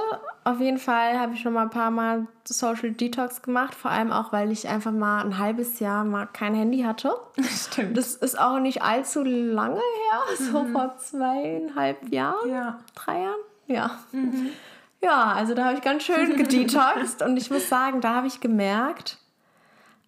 [0.44, 4.12] auf jeden Fall, habe ich schon mal ein paar Mal Social Detox gemacht, vor allem
[4.12, 7.16] auch, weil ich einfach mal ein halbes Jahr mal kein Handy hatte.
[7.42, 7.96] Stimmt.
[7.96, 10.72] Das ist auch nicht allzu lange her, so mhm.
[10.72, 12.78] vor zweieinhalb Jahren, ja.
[12.94, 13.40] drei Jahren.
[13.68, 13.98] Ja.
[14.12, 14.50] Mhm.
[15.04, 18.40] Ja, also da habe ich ganz schön gedetoxt und ich muss sagen, da habe ich
[18.40, 19.18] gemerkt,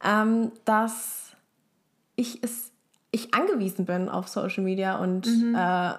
[0.04, 1.32] ähm, dass
[2.14, 2.70] ich es
[3.10, 5.56] ich angewiesen bin auf Social Media und mhm.
[5.56, 5.94] äh,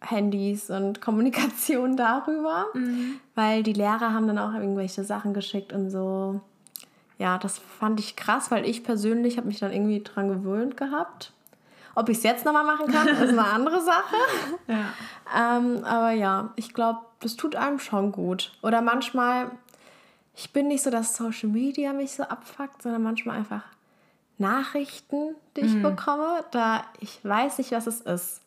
[0.00, 3.20] Handys und Kommunikation darüber, mhm.
[3.34, 6.40] weil die Lehrer haben dann auch irgendwelche Sachen geschickt und so.
[7.18, 11.32] Ja, das fand ich krass, weil ich persönlich habe mich dann irgendwie dran gewöhnt gehabt.
[11.94, 14.16] Ob ich es jetzt nochmal machen kann, ist eine andere Sache.
[14.68, 15.58] Ja.
[15.58, 18.52] Ähm, aber ja, ich glaube, das tut einem schon gut.
[18.62, 19.50] Oder manchmal,
[20.34, 23.64] ich bin nicht so, dass Social Media mich so abfuckt, sondern manchmal einfach
[24.38, 25.82] Nachrichten, die ich mhm.
[25.82, 28.39] bekomme, da ich weiß nicht, was es ist.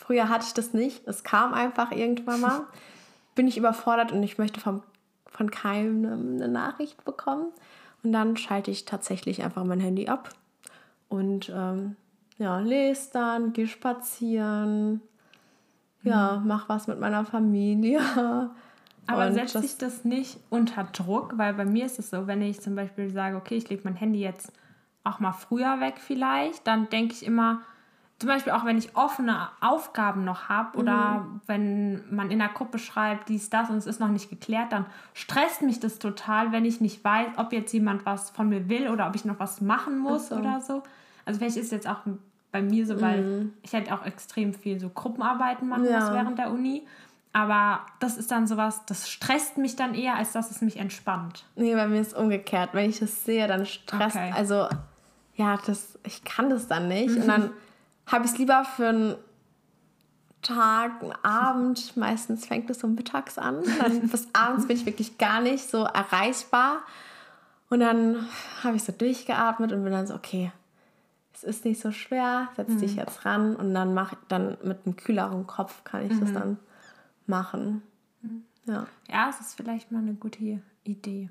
[0.00, 1.06] Früher hatte ich das nicht.
[1.06, 2.60] Es kam einfach irgendwann mal.
[3.34, 4.82] Bin ich überfordert und ich möchte vom,
[5.26, 7.46] von keinem eine Nachricht bekommen.
[8.02, 10.30] Und dann schalte ich tatsächlich einfach mein Handy ab
[11.10, 11.96] und ähm,
[12.38, 15.02] ja, lese dann, gehe spazieren,
[16.02, 16.48] ja, mhm.
[16.48, 18.00] mach was mit meiner Familie.
[19.06, 21.36] Aber setzt sich das nicht unter Druck?
[21.36, 23.96] Weil bei mir ist es so, wenn ich zum Beispiel sage, okay, ich lege mein
[23.96, 24.52] Handy jetzt
[25.04, 27.62] auch mal früher weg vielleicht, dann denke ich immer,
[28.20, 31.40] zum Beispiel auch wenn ich offene Aufgaben noch habe oder mhm.
[31.46, 34.84] wenn man in der Gruppe schreibt, dies, das und es ist noch nicht geklärt, dann
[35.14, 38.88] stresst mich das total, wenn ich nicht weiß, ob jetzt jemand was von mir will
[38.88, 40.36] oder ob ich noch was machen muss so.
[40.36, 40.82] oder so.
[41.24, 42.00] Also vielleicht ist jetzt auch
[42.52, 46.00] bei mir so, weil ich halt auch extrem viel so Gruppenarbeiten machen Ja.
[46.00, 46.86] muss während der Uni.
[47.32, 51.46] Aber das ist dann sowas, das stresst mich dann eher, als dass es mich entspannt.
[51.56, 52.70] Nee, bei mir ist umgekehrt.
[52.72, 54.16] Wenn ich das sehe, dann stresst.
[54.16, 54.32] Okay.
[54.34, 54.68] Also,
[55.36, 57.16] ja, das, ich kann das dann nicht.
[57.16, 57.50] Und dann
[58.10, 59.16] habe ich es lieber für einen
[60.42, 61.96] Tag, einen Abend.
[61.96, 63.62] Meistens fängt es so mittags an.
[63.78, 66.78] Dann bis abends bin ich wirklich gar nicht so erreichbar.
[67.68, 68.26] Und dann
[68.64, 70.50] habe ich so durchgeatmet und bin dann so, okay,
[71.32, 73.54] es ist nicht so schwer, setz dich jetzt ran.
[73.54, 76.58] Und dann mach dann mit einem kühleren Kopf kann ich das dann
[77.26, 77.82] machen.
[78.66, 78.86] Ja.
[79.08, 81.30] Ja, es ist vielleicht mal eine gute Idee.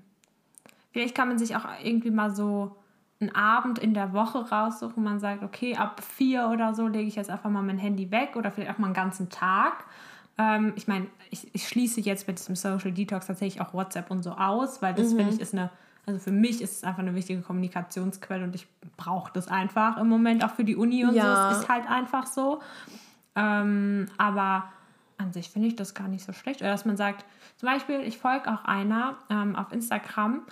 [0.92, 2.76] Vielleicht kann man sich auch irgendwie mal so
[3.22, 7.08] einen Abend in der Woche raussuchen, wo man sagt, okay, ab vier oder so lege
[7.08, 9.86] ich jetzt einfach mal mein Handy weg oder vielleicht auch mal einen ganzen Tag.
[10.38, 14.24] Ähm, ich meine, ich, ich schließe jetzt bei diesem Social Detox tatsächlich auch WhatsApp und
[14.24, 15.70] so aus, weil das finde ich ist eine,
[16.06, 20.08] also für mich ist es einfach eine wichtige Kommunikationsquelle und ich brauche das einfach im
[20.08, 21.50] Moment auch für die Uni und Ja.
[21.50, 21.56] so.
[21.56, 22.62] Es ist halt einfach so.
[23.36, 24.64] Ähm, aber
[25.18, 26.62] an sich finde ich das gar nicht so schlecht.
[26.62, 27.26] Oder dass man sagt,
[27.58, 30.44] zum Beispiel, ich folge auch einer ähm, auf Instagram,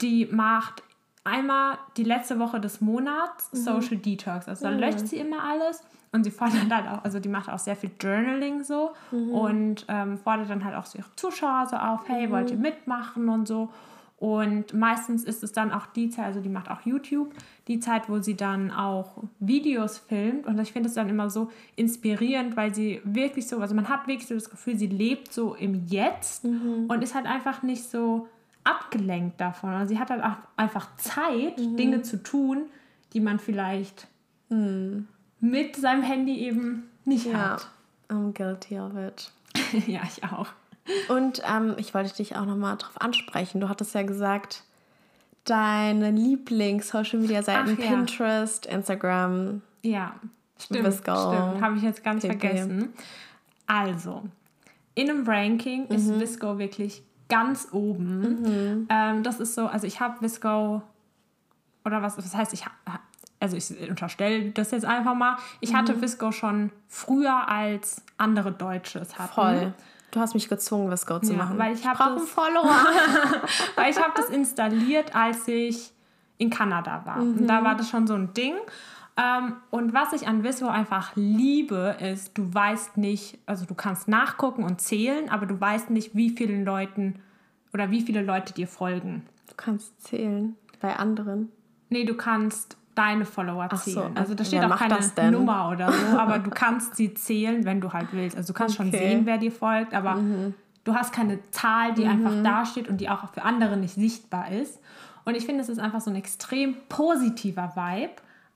[0.00, 0.84] die macht
[1.24, 4.48] einmal die letzte Woche des Monats Social Detox.
[4.48, 7.58] Also dann löscht sie immer alles und sie fordert halt auch, also die macht auch
[7.58, 8.90] sehr viel Journaling so
[9.32, 13.28] und ähm, fordert dann halt auch so ihre Zuschauer so auf, hey, wollt ihr mitmachen
[13.28, 13.68] und so.
[14.18, 17.34] Und meistens ist es dann auch die Zeit, also die macht auch YouTube,
[17.66, 20.46] die Zeit, wo sie dann auch Videos filmt.
[20.46, 24.06] Und ich finde es dann immer so inspirierend, weil sie wirklich so, also man hat
[24.06, 28.28] wirklich so das Gefühl, sie lebt so im Jetzt und ist halt einfach nicht so
[28.64, 29.70] abgelenkt davon.
[29.70, 30.22] Also sie hat halt
[30.56, 32.66] einfach Zeit, Dinge zu tun,
[33.12, 34.06] die man vielleicht
[35.40, 37.68] mit seinem Handy eben nicht Ja, hat.
[38.08, 39.32] I'm guilty of it.
[39.86, 40.46] ja, ich auch.
[41.08, 43.60] Und ähm, ich wollte dich auch nochmal drauf ansprechen.
[43.60, 44.64] Du hattest ja gesagt,
[45.44, 47.86] deine Lieblings-Social-Media-Seiten ja.
[47.88, 49.62] Pinterest, Instagram.
[49.82, 50.14] Ja,
[50.58, 50.84] stimmt.
[50.84, 51.12] Visco.
[51.14, 52.38] Stimmt, habe ich jetzt ganz PP.
[52.38, 52.92] vergessen.
[53.66, 54.24] Also,
[54.94, 55.94] in einem Ranking Mhm.
[55.94, 57.02] ist Visco wirklich
[57.32, 58.86] ganz oben.
[58.88, 60.82] Ähm, das ist so, also ich habe Visco,
[61.84, 62.74] oder was, was heißt, ich habe,
[63.40, 66.02] also ich unterstelle das jetzt einfach mal, ich hatte Mhm.
[66.02, 69.32] Visco schon früher als andere Deutsche es hatten.
[69.34, 69.74] Voll.
[70.12, 71.58] Du hast mich gezwungen, Visco zu Ja, machen.
[71.58, 72.70] weil ich hab brauche einen das- Follower.
[73.76, 75.90] Weil ich habe das installiert, als ich
[76.36, 77.16] in Kanada war.
[77.16, 78.54] Und da war das schon so ein Ding.
[79.16, 84.08] Ähm, und was ich an Visco einfach liebe, ist, du weißt nicht, also du kannst
[84.08, 87.16] nachgucken und zählen, aber du weißt nicht, wie vielen Leuten
[87.74, 89.26] oder wie viele Leute dir folgen.
[89.48, 91.50] Du kannst zählen bei anderen.
[91.90, 94.16] Nee, du kannst deine Follower Ach so, zählen.
[94.16, 95.30] also da wer steht auch keine?
[95.32, 98.36] Nummer oder so, aber du kannst sie zählen, wenn du halt willst.
[98.36, 98.98] Also du kannst schon Okay.
[98.98, 100.18] sehen, wer dir folgt, aber
[100.84, 104.50] du hast keine Zahl, die einfach da steht und die auch für andere nicht sichtbar
[104.52, 104.80] ist.
[105.24, 108.12] Und ich finde, es ist einfach so ein extrem positiver Vibe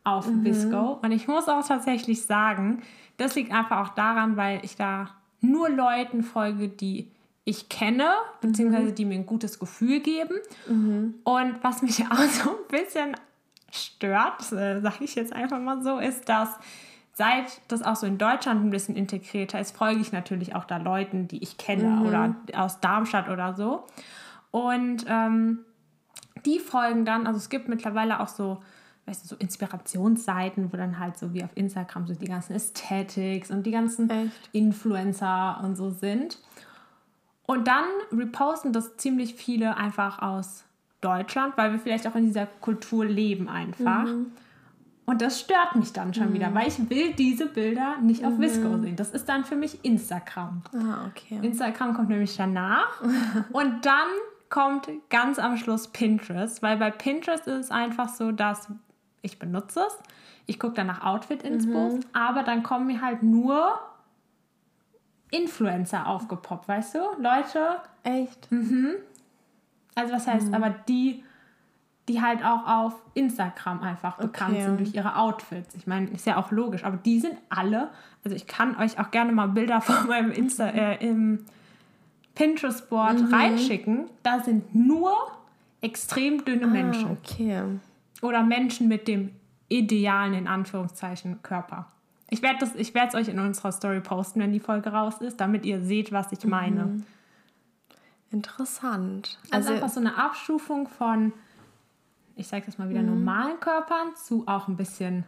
[0.06, 1.00] auf Visco.
[1.02, 2.82] Und ich muss auch tatsächlich sagen,
[3.16, 7.10] das liegt einfach auch daran, weil ich da nur Leuten folge, die
[7.44, 10.34] ich kenne, beziehungsweise die mir ein gutes Gefühl geben.
[11.24, 13.16] Und was mich auch so ein bisschen
[13.72, 16.50] stört, äh, sage ich jetzt einfach mal so, ist, dass
[17.12, 20.76] seit das auch so in Deutschland ein bisschen integrierter ist, folge ich natürlich auch da
[20.76, 23.84] Leuten, die ich kenne oder aus Darmstadt oder so.
[24.52, 25.60] Und ähm,
[26.44, 28.62] die folgen dann, also es gibt mittlerweile auch so,
[29.06, 33.50] weißt du, so Inspirationsseiten, wo dann halt so wie auf Instagram so die ganzen Aesthetics
[33.50, 34.50] und die ganzen Echt?
[34.52, 36.38] Influencer und so sind.
[37.46, 40.64] Und dann reposten das ziemlich viele einfach aus
[41.00, 44.08] Deutschland, weil wir vielleicht auch in dieser Kultur leben einfach.
[45.06, 48.78] Und das stört mich dann schon wieder, weil ich will diese Bilder nicht auf Visco
[48.78, 48.96] sehen.
[48.96, 50.62] Das ist dann für mich Instagram.
[50.74, 51.38] Ah, okay.
[51.42, 53.00] Instagram kommt nämlich danach.
[53.52, 54.08] und dann
[54.48, 58.68] kommt ganz am Schluss Pinterest, weil bei Pinterest ist es einfach so, dass
[59.26, 59.98] ich benutze es.
[60.46, 63.78] Ich gucke dann nach Outfit-Inspos, aber dann kommen mir halt nur
[65.30, 66.98] Influencer aufgepoppt, weißt du?
[67.18, 68.48] Leute, Echt?
[69.96, 71.24] also was heißt, aber die,
[72.08, 74.64] die halt auch auf Instagram einfach bekannt Okay.
[74.64, 75.74] sind durch ihre Outfits.
[75.74, 77.90] Ich meine, ist ja auch logisch, aber die sind alle,
[78.24, 81.44] also ich kann euch auch gerne mal Bilder von meinem Insta, äh, im
[82.36, 84.06] Pinterest-Board reinschicken.
[84.22, 85.12] Da sind nur
[85.80, 87.08] extrem dünne Menschen.
[87.08, 87.62] Ah, okay.
[88.22, 89.30] Oder Menschen mit dem
[89.68, 91.86] idealen, in Anführungszeichen, Körper.
[92.28, 95.80] Ich werde es euch in unserer Story posten, wenn die Folge raus ist, damit ihr
[95.82, 97.02] seht, was ich meine.
[98.30, 99.38] Interessant.
[99.50, 101.32] Also, Also, einfach so eine Abstufung von,
[102.34, 105.24] ich sage das mal wieder, normalen Körpern zu auch ein bisschen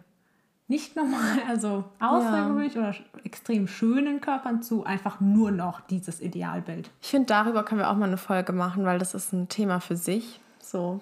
[0.67, 6.91] nicht normal, also außergewöhnlich oder sch- extrem schönen Körpern zu einfach nur noch dieses Idealbild.
[7.01, 9.81] ich finde, darüber können wir auch mal eine Folge machen, weil das ist ein Thema
[9.81, 10.41] für sich.
[10.61, 11.01] So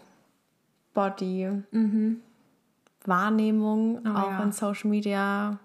[0.96, 1.48] Body.
[3.04, 4.42] Wahrnehmung, Oh, auch ja.
[4.42, 5.58] in Social Media,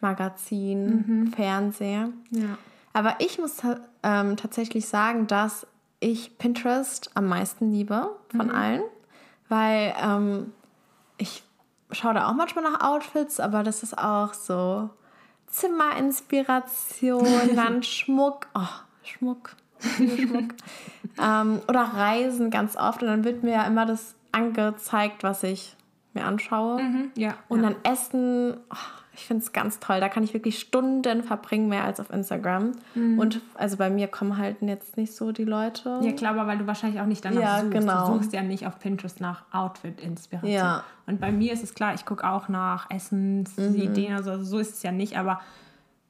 [0.00, 2.08] Magazin, Fernseher.
[2.30, 2.56] Ja.
[2.92, 3.58] Aber ich muss
[4.02, 5.66] ähm, tatsächlich sagen, dass
[6.00, 8.82] ich Pinterest am meisten liebe von allen,
[9.48, 10.52] weil ähm,
[11.18, 11.42] ich
[11.92, 14.88] schaue da auch manchmal nach Outfits, aber das ist auch so
[15.48, 18.60] Zimmerinspiration, dann Schmuck, oh,
[19.02, 20.54] Schmuck, Schmuck.
[21.22, 25.76] ähm, oder Reisen ganz oft und dann wird mir ja immer das angezeigt, was ich
[26.14, 26.82] mir anschaue.
[26.82, 27.10] Mhm.
[27.16, 27.34] Ja.
[27.48, 27.70] Und ja.
[27.70, 28.76] dann Essen, oh,
[29.12, 30.00] ich finde es ganz toll.
[30.00, 32.72] Da kann ich wirklich Stunden verbringen, mehr als auf Instagram.
[32.94, 36.00] Und also bei mir kommen halt jetzt nicht so die Leute.
[36.02, 37.72] Ja, klar, aber weil du wahrscheinlich auch nicht danach Ja, suchst.
[37.72, 38.06] genau.
[38.06, 40.50] Du suchst ja nicht auf Pinterest nach Outfit-Inspiration.
[40.52, 40.84] Ja.
[41.06, 44.82] Und bei mir ist es klar, ich gucke auch nach Essensideen, also so ist es
[44.82, 45.40] ja nicht, aber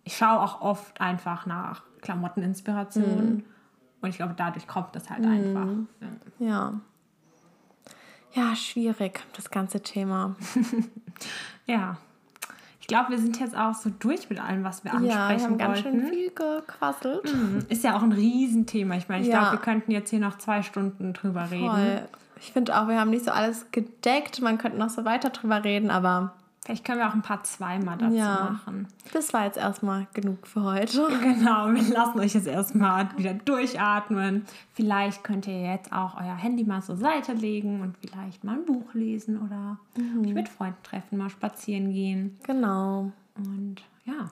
[0.04, 3.44] ich schaue auch oft einfach nach Klamotteninspiration.
[4.02, 5.66] Und ich glaube, dadurch kommt das halt einfach.
[6.38, 6.74] Ja.
[8.32, 8.54] Ja.
[8.54, 10.36] Schwierig, das ganze Thema.
[11.66, 11.96] ja.
[12.80, 15.44] Ich glaube, wir sind jetzt auch so durch mit allem, was wir ansprechen Ja, wir
[15.44, 16.00] haben ganz wollten.
[16.00, 17.34] schön viel gequasselt.
[17.68, 18.96] Ist ja auch ein Riesenthema.
[18.96, 19.40] Ich meine, ich Ja.
[19.40, 21.68] glaube, wir könnten jetzt hier noch zwei Stunden drüber reden.
[21.70, 22.08] Voll.
[22.40, 24.40] Ich finde auch, wir haben nicht so alles gedeckt.
[24.40, 26.32] Man könnte noch so weiter drüber reden, aber
[26.70, 28.50] Vielleicht können wir auch ein paar zweimal dazu Ja.
[28.52, 28.86] machen.
[29.12, 31.08] das war jetzt erstmal genug für heute.
[31.20, 34.44] Genau, wir lassen euch jetzt erstmal wieder durchatmen.
[34.74, 38.64] Vielleicht könnt ihr jetzt auch euer Handy mal zur Seite legen und vielleicht mal ein
[38.66, 39.78] Buch lesen oder
[40.24, 42.38] euch mit Freunden treffen, mal spazieren gehen.
[42.46, 43.10] Genau.
[43.36, 44.30] Und ja,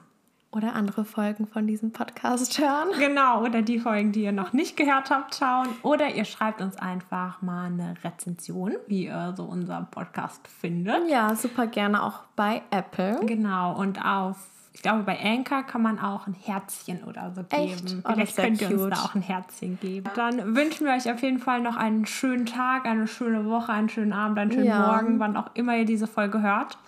[0.51, 2.87] Oder andere Folgen von diesem Podcast hören.
[2.97, 3.43] genau.
[3.43, 5.67] Oder die Folgen, die ihr noch nicht gehört habt, schauen.
[5.83, 11.07] Oder ihr schreibt uns einfach mal eine Rezension, wie ihr so unseren Podcast findet.
[11.07, 13.19] Ja, super gerne auch bei Apple.
[13.27, 14.37] Genau, und auf,
[14.73, 17.63] ich glaube, bei Anchor kann man auch ein Herzchen oder so geben.
[17.71, 17.95] Echt?
[18.03, 18.91] Oh, Vielleicht könnt ihr uns cute.
[18.93, 20.09] da auch ein Herzchen geben.
[20.15, 23.89] Dann wünschen wir euch auf jeden Fall noch einen schönen Tag, eine schöne Woche, einen
[23.89, 24.87] schönen Abend, einen schönen Ja.
[24.93, 26.79] Morgen, wann auch immer ihr diese Folge hört.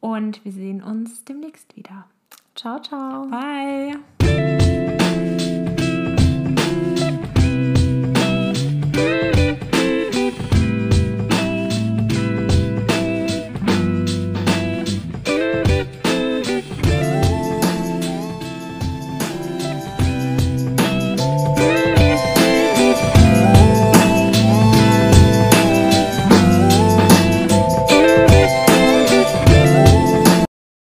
[0.00, 2.04] Und wir sehen uns demnächst wieder.
[2.56, 3.26] Ciao, ciao.
[3.26, 4.85] Bye.